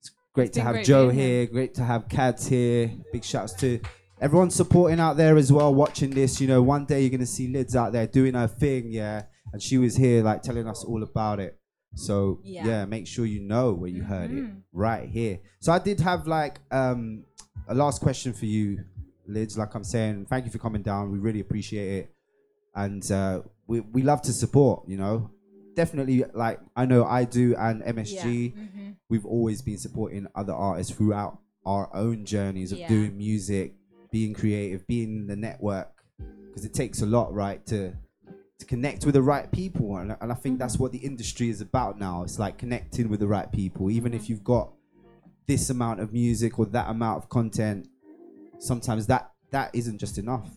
[0.00, 1.22] It's great It's to have great Jo here.
[1.40, 1.46] here.
[1.46, 2.90] Great to have Cads here.
[3.12, 3.78] Big shouts to
[4.20, 6.40] everyone supporting out there as well, watching this.
[6.40, 9.24] You know, one day you're going to see Lids out there doing her thing, yeah.
[9.52, 11.58] And she was here, like, telling us all about it.
[11.94, 12.66] So, Yeah.
[12.66, 14.62] yeah, make sure you know where you heard it Mhm.
[14.72, 15.38] right here.
[15.60, 17.24] So I did have like um
[17.68, 18.84] a last question for you,
[19.26, 19.56] Lids.
[19.56, 21.10] Like I'm saying, thank you for coming down.
[21.10, 22.14] We really appreciate it,
[22.76, 24.86] and uh, we we love to support.
[24.88, 25.30] You know,
[25.74, 26.24] definitely.
[26.34, 28.54] Like I know I do, and MSG.
[28.54, 28.96] Mhm.
[29.08, 32.88] We've always been supporting other artists throughout our own journeys of Yeah.
[32.88, 33.74] doing music,
[34.12, 35.92] being creative, being in the network,
[36.48, 37.92] because it takes a lot, right, to
[38.58, 41.60] to connect with the right people and, and i think that's what the industry is
[41.60, 44.72] about now it's like connecting with the right people even if you've got
[45.46, 47.86] this amount of music or that amount of content
[48.58, 50.48] sometimes that that isn't just enough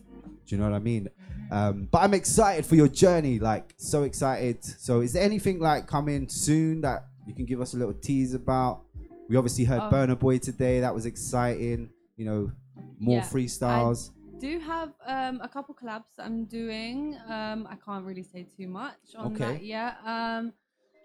[0.46, 1.10] do you know what i mean
[1.50, 5.86] um, but i'm excited for your journey like so excited so is there anything like
[5.86, 8.82] coming soon that you can give us a little tease about
[9.28, 9.90] we obviously heard Oh.
[9.90, 12.52] Burna Boy today that was exciting you know
[12.98, 14.10] more Yeah, freestyles
[14.40, 17.14] do have um, a couple collabs that I'm doing.
[17.28, 19.64] Um, I can't really say too much on that Okay.
[19.66, 19.98] yet.
[20.02, 20.54] Um,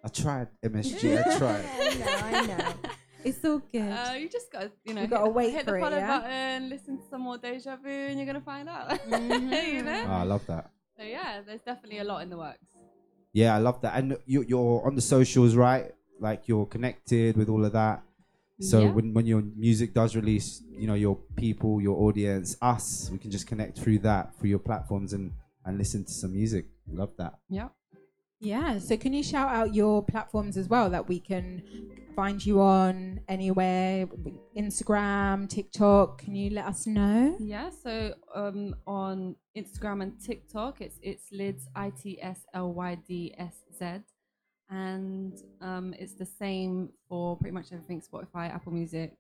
[0.06, 2.74] i tried msg i tried I know, I know.
[3.26, 3.82] It's all good.
[3.92, 5.82] uh, you just got to, you know, You gotta hit, wait hit for the it,
[5.82, 6.20] follow yeah?
[6.20, 8.90] button, listen to some more Deja Vu, and you're gonna find out.
[8.90, 9.68] Mhm.
[9.74, 10.04] you know.
[10.08, 12.68] Oh, i love that So yeah, there's definitely a lot in the works.
[13.34, 13.94] Yeah, I love that.
[13.98, 15.92] And you, you're on the socials, right?
[16.20, 18.04] Like you're connected with all of that.
[18.62, 18.92] So Yeah.
[18.92, 23.30] when, when your music does release, you know, your people, your audience, us, we can
[23.32, 25.34] just connect through that, through your platforms and,
[25.66, 26.68] and listen to some music.
[26.90, 27.34] Love that.
[27.50, 27.70] Yeah.
[28.40, 28.80] Yeah.
[28.80, 31.64] So can you shout out your platforms as well that we can
[32.16, 34.08] find you on anywhere?
[34.58, 36.20] Instagram, TikTok.
[36.20, 37.36] Can you let us know?
[37.40, 42.96] Yeah, so um, on Instagram and TikTok, it's it's lids i t s l y
[43.08, 43.86] d s z,
[44.70, 49.14] and um, it's the same for pretty much everything: Spotify, Apple Music,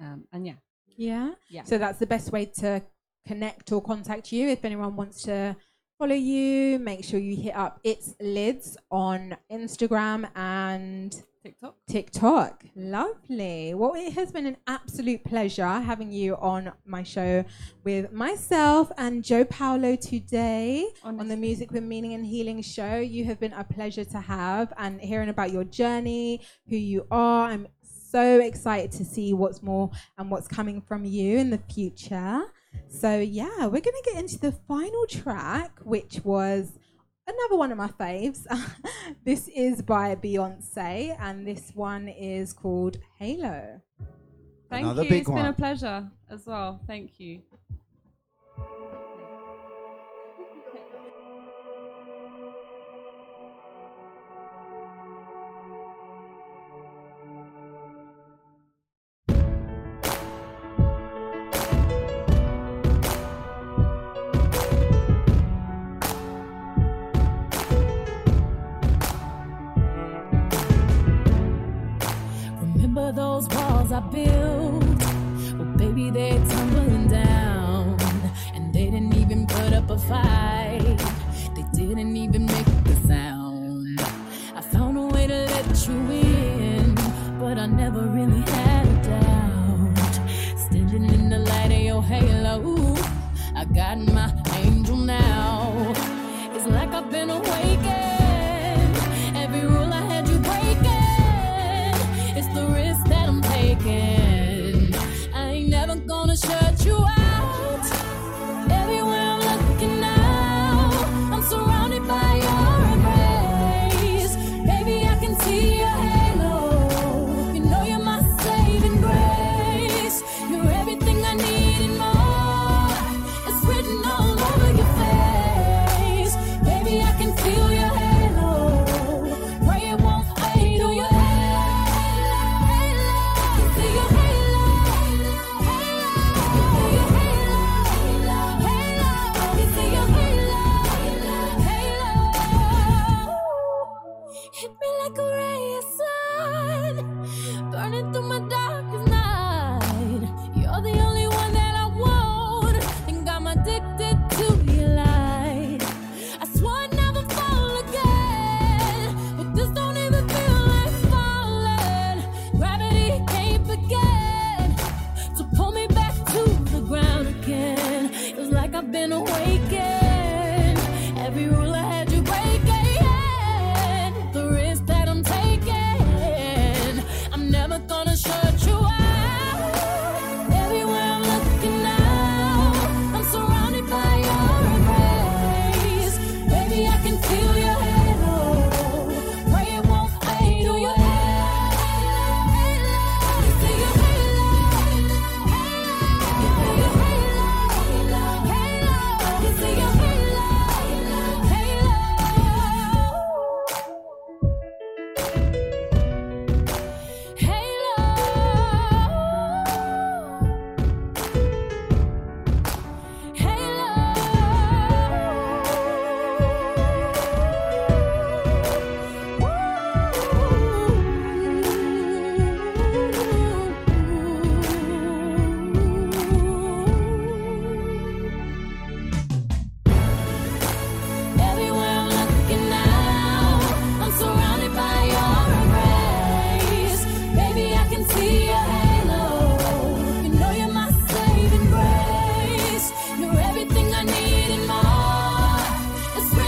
[0.00, 0.54] um, and yeah,
[0.96, 1.30] Yeah.
[1.48, 1.64] Yeah.
[1.64, 2.82] So that's the best way to
[3.26, 4.48] connect or contact you.
[4.48, 5.56] If anyone wants to
[5.98, 11.74] follow you, make sure you hit up itsLydsz on Instagram and TikTok.
[11.88, 12.64] TikTok.
[12.76, 13.74] Lovely.
[13.74, 17.44] Well, it has been an absolute pleasure having you on my show
[17.82, 22.98] with myself and Jo Paulo today on the Music with Meaning and Healing show.
[22.98, 27.48] You have been a pleasure to have and hearing about your journey, who you are.
[27.48, 32.42] I'm so excited to see what's more and what's coming from you in the future.
[32.88, 36.78] So, yeah, we're going to get into the final track, which was
[37.26, 38.46] another one of my faves.
[39.24, 43.80] this is by Beyonce, and this one is called Halo.
[44.70, 45.10] Thank Another you.
[45.10, 46.80] big it's been a pleasure as well.
[46.86, 47.42] Thank you.